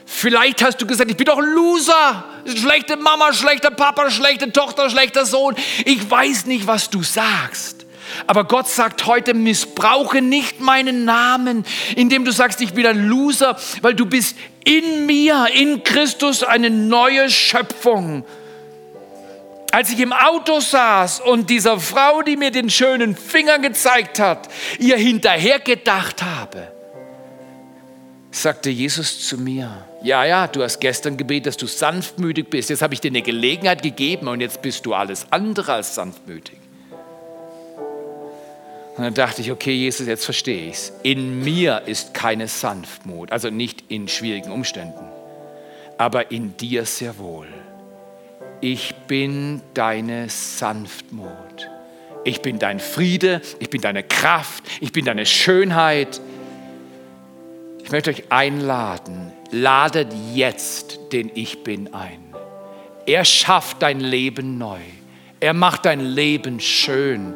Vielleicht 0.06 0.62
hast 0.62 0.80
du 0.80 0.87
gesagt, 0.87 1.10
ich 1.10 1.16
bin 1.16 1.26
doch 1.26 1.38
ein 1.38 1.54
Loser, 1.54 2.24
schlechte 2.44 2.96
Mama, 2.96 3.32
schlechter 3.32 3.70
Papa, 3.70 4.10
schlechte 4.10 4.52
Tochter, 4.52 4.90
schlechter 4.90 5.24
Sohn. 5.24 5.56
Ich 5.84 6.08
weiß 6.08 6.46
nicht, 6.46 6.66
was 6.66 6.90
du 6.90 7.02
sagst. 7.02 7.84
Aber 8.27 8.44
Gott 8.44 8.68
sagt 8.68 9.07
heute, 9.07 9.35
missbrauche 9.35 10.22
nicht 10.22 10.61
meinen 10.61 11.05
Namen, 11.05 11.64
indem 11.96 12.24
du 12.24 12.33
sagst, 12.33 12.61
ich 12.61 12.74
bin 12.74 12.87
ein 12.87 13.09
Loser, 13.09 13.57
weil 13.83 13.94
du 13.94 14.07
bist 14.07 14.37
in 14.64 15.07
mir, 15.07 15.46
in 15.55 15.83
Christus 15.83 16.42
eine 16.42 16.70
neue 16.70 17.31
Schöpfung 17.31 18.24
als 19.74 19.90
ich 19.90 19.98
im 19.98 20.12
Auto 20.12 20.61
saß 20.61 21.18
und 21.18 21.50
dieser 21.50 21.81
Frau, 21.81 22.22
die 22.22 22.37
mir 22.37 22.53
den 22.53 22.70
schönen 22.70 23.16
Finger 23.16 23.59
gezeigt 23.59 24.20
hat, 24.20 24.48
ihr 24.79 24.96
hinterher 24.96 25.59
gedacht 25.59 26.22
habe, 26.22 26.68
sagte 28.31 28.70
Jesus 28.70 29.27
zu 29.27 29.37
mir, 29.37 29.85
ja, 30.00 30.24
ja, 30.24 30.46
du 30.46 30.62
hast 30.62 30.79
gestern 30.79 31.16
gebetet, 31.16 31.46
dass 31.46 31.57
du 31.57 31.66
sanftmütig 31.66 32.50
bist. 32.50 32.70
Jetzt 32.70 32.83
habe 32.83 32.94
ich 32.94 33.00
dir 33.00 33.09
eine 33.09 33.22
Gelegenheit 33.22 33.83
gegeben 33.83 34.29
und 34.29 34.40
jetzt 34.40 34.62
bist 34.62 34.87
du 34.87 34.94
alles 34.94 35.27
andere 35.31 35.73
als 35.73 35.96
sanftmütig. 35.96 36.58
Und 38.97 39.03
dann 39.03 39.15
dachte 39.15 39.40
ich, 39.42 39.51
okay, 39.51 39.73
Jesus, 39.73 40.07
jetzt 40.07 40.25
verstehe 40.25 40.69
ich 40.69 40.75
es. 40.75 40.92
In 41.03 41.42
mir 41.42 41.83
ist 41.87 42.15
keine 42.15 42.49
Sanftmut, 42.49 43.33
also 43.33 43.51
nicht 43.51 43.85
in 43.88 44.09
schwierigen 44.09 44.53
Umständen, 44.53 45.05
aber 45.99 46.31
in 46.31 46.57
dir 46.57 46.85
sehr 46.85 47.19
wohl 47.19 47.49
ich 48.65 48.95
bin 49.07 49.61
deine 49.75 50.31
Sanftmut. 50.31 51.69
Ich 52.25 52.40
bin 52.40 52.59
dein 52.59 52.81
Friede, 52.81 53.42
ich 53.59 53.69
bin 53.69 53.83
deine 53.83 54.03
Kraft, 54.03 54.65
ich 54.81 54.90
bin 54.90 55.05
deine 55.05 55.27
Schönheit. 55.27 56.19
Ich 57.83 57.92
möchte 57.92 58.09
euch 58.09 58.33
einladen, 58.33 59.33
ladet 59.51 60.15
jetzt 60.33 60.99
den 61.13 61.31
Ich 61.35 61.63
bin 61.63 61.92
ein. 61.92 62.35
Er 63.05 63.27
schafft 63.27 63.83
dein 63.83 64.01
Leben 64.01 64.57
neu. 64.57 64.81
Er 65.40 65.53
macht 65.53 65.85
dein 65.85 66.01
Leben 66.01 66.59
schön. 66.59 67.35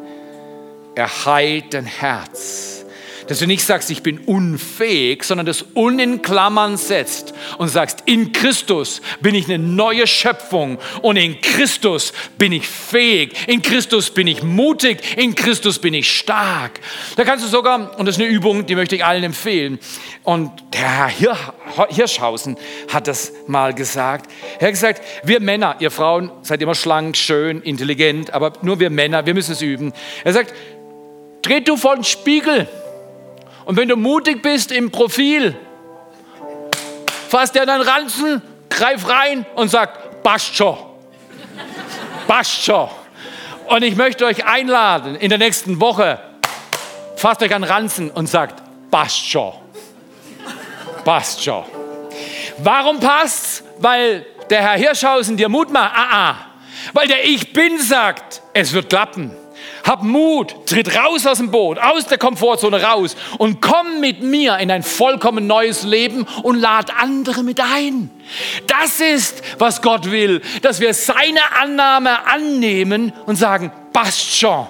Er 0.99 1.27
heilt 1.27 1.75
dein 1.75 1.87
Herz. 1.87 2.85
Dass 3.29 3.39
du 3.39 3.47
nicht 3.47 3.63
sagst, 3.63 3.89
ich 3.91 4.03
bin 4.03 4.19
unfähig, 4.19 5.23
sondern 5.23 5.47
das 5.47 5.65
Un 5.77 6.01
in 6.01 6.23
Klammern 6.23 6.77
setzt 6.77 7.35
und 7.59 7.69
sagst, 7.69 8.03
in 8.07 8.33
Christus 8.33 9.01
bin 9.21 9.37
ich 9.37 9.45
eine 9.45 9.61
neue 9.61 10.09
Schöpfung 10.09 10.79
und 11.03 11.17
in 11.17 11.41
Christus 11.41 12.13
bin 12.37 12.51
ich 12.51 12.67
fähig, 12.67 13.47
in 13.47 13.63
Christus 13.63 14.11
bin 14.11 14.27
ich 14.27 14.43
mutig, 14.43 15.17
in 15.17 15.37
Christus 15.37 15.79
bin 15.79 15.95
ich 15.95 16.11
stark. 16.11 16.81
Da 17.15 17.23
kannst 17.23 17.45
du 17.45 17.49
sogar, 17.49 17.97
und 17.97 18.07
das 18.07 18.17
ist 18.17 18.23
eine 18.23 18.31
Übung, 18.31 18.67
die 18.67 18.75
möchte 18.75 18.97
ich 18.97 19.05
allen 19.05 19.23
empfehlen, 19.23 19.79
und 20.25 20.51
der 20.73 21.07
Herr 21.07 21.55
Hirschhausen 21.91 22.57
hat 22.93 23.07
das 23.07 23.33
mal 23.47 23.73
gesagt. 23.73 24.31
Er 24.59 24.67
hat 24.67 24.75
gesagt, 24.75 25.03
wir 25.23 25.39
Männer, 25.39 25.77
ihr 25.79 25.91
Frauen 25.91 26.33
seid 26.43 26.61
immer 26.61 26.75
schlank, 26.75 27.17
schön, 27.17 27.63
intelligent, 27.63 28.33
aber 28.33 28.55
nur 28.63 28.81
wir 28.81 28.91
Männer, 28.91 29.27
wir 29.27 29.35
müssen 29.35 29.53
es 29.53 29.63
üben. 29.63 29.93
Er 30.25 30.33
sagt, 30.33 30.55
dreht 31.49 31.67
du 31.67 31.77
vor 31.79 31.95
den 31.95 32.05
Spiegel 32.05 32.69
und 33.65 33.77
wenn 33.77 33.89
du 33.89 33.97
mutig 33.97 34.43
bist 34.43 34.71
im 34.71 34.91
Profil, 34.91 35.57
fasst 37.31 37.57
er 37.57 37.65
deinen 37.65 37.81
Ranzen, 37.81 38.43
greif 38.69 39.09
rein 39.09 39.47
und 39.55 39.71
schon. 40.55 40.77
Passt 42.27 42.63
schon. 42.63 42.91
Und 43.67 43.83
ich 43.83 43.97
möchte 43.97 44.27
euch 44.27 44.45
einladen, 44.45 45.17
in 45.17 45.31
der 45.31 45.39
nächsten 45.39 45.81
Woche, 45.81 46.21
fasst 47.17 47.43
euch 47.43 47.55
an 47.55 47.65
Ranzen 47.65 48.11
und 48.11 48.27
sagt, 48.27 48.63
passt 48.91 49.27
schon. 49.27 49.55
Passt 51.05 51.43
schon. 51.43 51.65
Warum 52.59 53.01
passt's? 53.01 53.65
Weil 53.79 54.27
der 54.51 54.61
Herr 54.61 54.77
Hirschhausen 54.77 55.39
dir 55.39 55.49
Mut 55.49 55.71
macht. 55.71 55.93
Ah, 55.95 56.09
ah. 56.11 56.37
Weil 56.93 57.09
der 57.09 57.25
Ich 57.25 57.55
Bin 57.55 57.79
sagt, 57.81 58.43
es 58.53 58.75
wird 58.75 58.91
klappen. 58.91 59.38
Hab 59.89 60.03
Mut, 60.03 60.67
tritt 60.67 60.95
raus 60.95 61.27
aus 61.27 61.39
dem 61.39 61.51
Boot, 61.51 61.79
aus 61.79 62.05
der 62.05 62.19
Komfortzone 62.19 62.83
raus 62.83 63.17
und 63.39 63.63
komm 63.63 64.01
mit 64.01 64.23
mir 64.23 64.59
in 64.59 64.71
ein 64.71 64.83
vollkommen 64.83 65.47
neues 65.47 65.83
Leben 65.83 66.27
und 66.43 66.61
lad 66.61 66.93
andere 67.01 67.43
mit 67.43 67.59
ein. 67.59 68.11
Das 68.67 69.01
ist, 69.01 69.41
was 69.57 69.81
Gott 69.81 70.11
will, 70.11 70.43
dass 70.61 70.81
wir 70.81 70.93
seine 70.93 71.41
Annahme 71.59 72.27
annehmen 72.27 73.15
und 73.25 73.37
sagen, 73.37 73.73
passt 73.95 74.37
schon, 74.37 74.67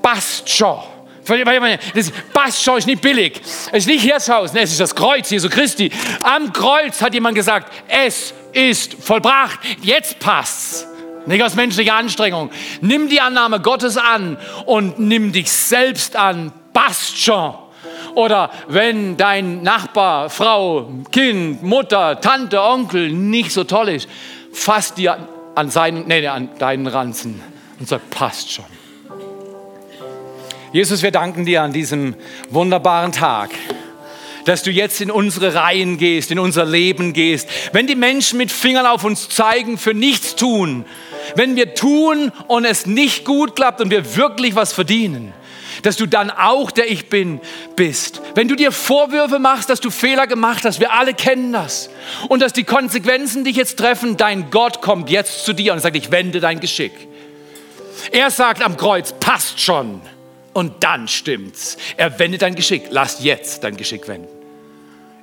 passt 0.00 0.48
schon. 0.48 0.78
Das 1.26 2.12
passt 2.32 2.62
schon, 2.62 2.78
ist 2.78 2.86
nicht 2.86 3.02
billig. 3.02 3.40
Es 3.72 3.78
ist 3.78 3.86
nicht 3.88 4.02
Hirschhausen, 4.02 4.58
es 4.58 4.70
ist 4.70 4.78
das 4.78 4.94
Kreuz 4.94 5.28
Jesu 5.28 5.48
Christi. 5.48 5.90
Am 6.22 6.52
Kreuz 6.52 7.02
hat 7.02 7.14
jemand 7.14 7.34
gesagt, 7.34 7.72
es 7.88 8.32
ist 8.52 8.94
vollbracht, 8.94 9.58
jetzt 9.82 10.20
passt's. 10.20 10.86
Nicht 11.26 11.42
aus 11.42 11.54
menschlicher 11.54 11.94
Anstrengung. 11.94 12.50
Nimm 12.80 13.08
die 13.08 13.20
Annahme 13.20 13.60
Gottes 13.60 13.96
an 13.96 14.36
und 14.66 14.98
nimm 14.98 15.32
dich 15.32 15.50
selbst 15.50 16.16
an. 16.16 16.52
Passt 16.72 17.18
schon. 17.18 17.54
Oder 18.14 18.50
wenn 18.68 19.16
dein 19.16 19.62
Nachbar, 19.62 20.28
Frau, 20.30 20.90
Kind, 21.10 21.62
Mutter, 21.62 22.20
Tante, 22.20 22.62
Onkel 22.62 23.10
nicht 23.10 23.52
so 23.52 23.64
toll 23.64 23.88
ist, 23.88 24.08
fass 24.52 24.94
dir 24.94 25.26
an, 25.54 25.70
seinen, 25.70 26.06
nee, 26.06 26.26
an 26.26 26.50
deinen 26.58 26.86
Ranzen 26.86 27.40
und 27.78 27.88
sag, 27.88 28.08
passt 28.10 28.52
schon. 28.52 28.64
Jesus, 30.72 31.02
wir 31.02 31.10
danken 31.10 31.44
dir 31.44 31.62
an 31.62 31.72
diesem 31.72 32.14
wunderbaren 32.50 33.12
Tag 33.12 33.50
dass 34.44 34.62
du 34.62 34.70
jetzt 34.70 35.00
in 35.00 35.10
unsere 35.10 35.54
Reihen 35.54 35.98
gehst, 35.98 36.30
in 36.30 36.38
unser 36.38 36.64
Leben 36.64 37.12
gehst. 37.12 37.48
Wenn 37.72 37.86
die 37.86 37.94
Menschen 37.94 38.38
mit 38.38 38.50
Fingern 38.50 38.86
auf 38.86 39.04
uns 39.04 39.28
zeigen, 39.28 39.78
für 39.78 39.94
nichts 39.94 40.36
tun, 40.36 40.84
wenn 41.36 41.56
wir 41.56 41.74
tun 41.74 42.32
und 42.48 42.64
es 42.64 42.86
nicht 42.86 43.24
gut 43.24 43.56
klappt 43.56 43.80
und 43.80 43.90
wir 43.90 44.16
wirklich 44.16 44.54
was 44.54 44.72
verdienen, 44.72 45.32
dass 45.82 45.96
du 45.96 46.06
dann 46.06 46.30
auch 46.30 46.70
der 46.70 46.90
Ich 46.90 47.08
bin 47.08 47.40
bist. 47.76 48.20
Wenn 48.34 48.48
du 48.48 48.56
dir 48.56 48.72
Vorwürfe 48.72 49.38
machst, 49.38 49.70
dass 49.70 49.80
du 49.80 49.90
Fehler 49.90 50.26
gemacht 50.26 50.64
hast, 50.64 50.80
wir 50.80 50.92
alle 50.92 51.14
kennen 51.14 51.52
das. 51.52 51.90
Und 52.28 52.40
dass 52.40 52.52
die 52.52 52.64
Konsequenzen 52.64 53.44
dich 53.44 53.56
jetzt 53.56 53.78
treffen, 53.78 54.16
dein 54.16 54.50
Gott 54.50 54.80
kommt 54.82 55.10
jetzt 55.10 55.44
zu 55.44 55.52
dir 55.52 55.72
und 55.72 55.80
sagt, 55.80 55.96
ich 55.96 56.10
wende 56.10 56.40
dein 56.40 56.60
Geschick. 56.60 56.92
Er 58.10 58.30
sagt 58.30 58.62
am 58.62 58.76
Kreuz, 58.76 59.14
passt 59.18 59.60
schon. 59.60 60.00
Und 60.52 60.84
dann 60.84 61.08
stimmt's. 61.08 61.76
Er 61.96 62.18
wendet 62.18 62.42
dein 62.42 62.54
Geschick. 62.54 62.88
Lass 62.90 63.24
jetzt 63.24 63.64
dein 63.64 63.76
Geschick 63.76 64.06
wenden. 64.06 64.28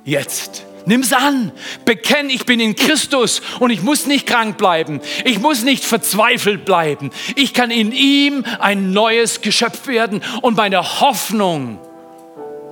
Jetzt. 0.04 0.64
Nimm's 0.86 1.12
an. 1.12 1.52
Bekenn, 1.84 2.30
ich 2.30 2.46
bin 2.46 2.60
in 2.60 2.74
Christus 2.74 3.42
und 3.58 3.70
ich 3.70 3.82
muss 3.82 4.06
nicht 4.06 4.26
krank 4.26 4.56
bleiben. 4.56 5.00
Ich 5.24 5.38
muss 5.38 5.62
nicht 5.62 5.84
verzweifelt 5.84 6.64
bleiben. 6.64 7.10
Ich 7.36 7.54
kann 7.54 7.70
in 7.70 7.92
ihm 7.92 8.44
ein 8.58 8.92
neues 8.92 9.40
Geschöpf 9.40 9.86
werden 9.86 10.22
und 10.42 10.56
meine 10.56 11.00
Hoffnung 11.00 11.78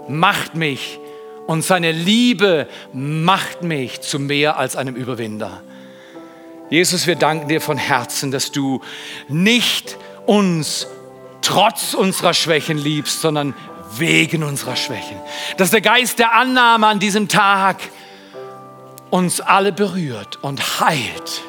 macht 0.09 0.55
mich 0.55 0.99
und 1.47 1.63
seine 1.63 1.93
Liebe 1.93 2.69
macht 2.93 3.63
mich 3.63 4.01
zu 4.01 4.19
mehr 4.19 4.59
als 4.59 4.77
einem 4.77 4.97
Überwinder. 4.97 5.63
Jesus, 6.71 7.07
wir 7.07 7.17
danken 7.17 7.49
dir 7.49 7.61
von 7.61 7.79
Herzen, 7.79 8.31
dass 8.31 8.53
du 8.53 8.83
nicht 9.29 9.97
uns 10.27 10.87
trotz 11.41 11.95
unserer 11.95 12.35
Schwächen 12.35 12.77
liebst, 12.77 13.23
sondern 13.23 13.55
wegen 13.97 14.43
unserer 14.43 14.77
Schwächen. 14.77 15.17
Dass 15.57 15.71
der 15.71 15.81
Geist 15.81 16.19
der 16.19 16.35
Annahme 16.35 16.87
an 16.87 16.99
diesem 16.99 17.29
Tag 17.29 17.79
uns 19.11 19.41
alle 19.41 19.73
berührt 19.73 20.39
und 20.43 20.81
heilt. 20.81 21.43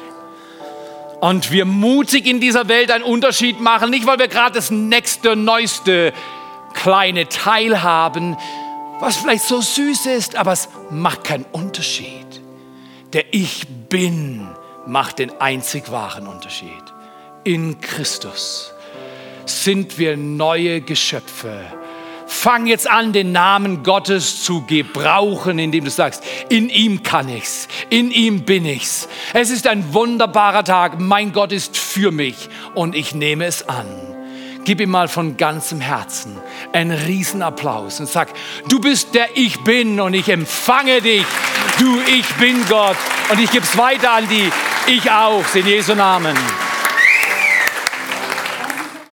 Und 1.20 1.50
wir 1.50 1.66
mutig 1.66 2.26
in 2.26 2.40
dieser 2.40 2.68
Welt 2.68 2.90
einen 2.90 3.04
Unterschied 3.04 3.60
machen, 3.60 3.90
nicht 3.90 4.06
weil 4.06 4.18
wir 4.18 4.28
gerade 4.28 4.54
das 4.54 4.70
nächste, 4.70 5.36
neueste 5.36 6.12
kleine 6.72 7.28
Teil 7.28 7.82
haben, 7.82 8.36
was 9.00 9.16
vielleicht 9.16 9.44
so 9.44 9.60
süß 9.60 10.06
ist, 10.06 10.36
aber 10.36 10.52
es 10.52 10.68
macht 10.90 11.24
keinen 11.24 11.44
Unterschied. 11.52 12.26
Der 13.12 13.34
Ich 13.34 13.66
Bin 13.88 14.48
macht 14.86 15.18
den 15.18 15.40
einzig 15.40 15.90
wahren 15.90 16.26
Unterschied. 16.26 16.70
In 17.44 17.80
Christus 17.80 18.72
sind 19.46 19.98
wir 19.98 20.16
neue 20.16 20.80
Geschöpfe. 20.80 21.64
Fang 22.32 22.66
jetzt 22.66 22.88
an, 22.88 23.12
den 23.12 23.32
Namen 23.32 23.82
Gottes 23.82 24.44
zu 24.44 24.62
gebrauchen, 24.62 25.58
indem 25.58 25.84
du 25.84 25.90
sagst, 25.90 26.22
in 26.48 26.70
ihm 26.70 27.02
kann 27.02 27.28
ich's, 27.28 27.66
in 27.90 28.12
ihm 28.12 28.44
bin 28.44 28.64
ich's. 28.64 29.08
Es 29.34 29.50
ist 29.50 29.66
ein 29.66 29.92
wunderbarer 29.92 30.62
Tag, 30.62 31.00
mein 31.00 31.32
Gott 31.32 31.50
ist 31.50 31.76
für 31.76 32.12
mich 32.12 32.48
und 32.76 32.94
ich 32.94 33.16
nehme 33.16 33.46
es 33.46 33.68
an. 33.68 33.84
Gib 34.64 34.80
ihm 34.80 34.90
mal 34.90 35.08
von 35.08 35.36
ganzem 35.36 35.80
Herzen 35.80 36.36
einen 36.72 36.96
Riesenapplaus 36.96 37.98
und 37.98 38.08
sag, 38.08 38.28
du 38.68 38.80
bist 38.80 39.12
der 39.14 39.36
Ich 39.36 39.64
Bin 39.64 40.00
und 40.00 40.14
ich 40.14 40.28
empfange 40.28 41.02
dich. 41.02 41.26
Du 41.80 41.98
Ich 42.16 42.26
Bin 42.34 42.64
Gott 42.68 42.96
und 43.32 43.40
ich 43.40 43.50
gebe 43.50 43.64
es 43.64 43.76
weiter 43.76 44.12
an 44.12 44.28
die 44.28 44.50
Ich 44.86 45.10
auch, 45.10 45.44
in 45.54 45.66
Jesu 45.66 45.96
Namen. 45.96 46.36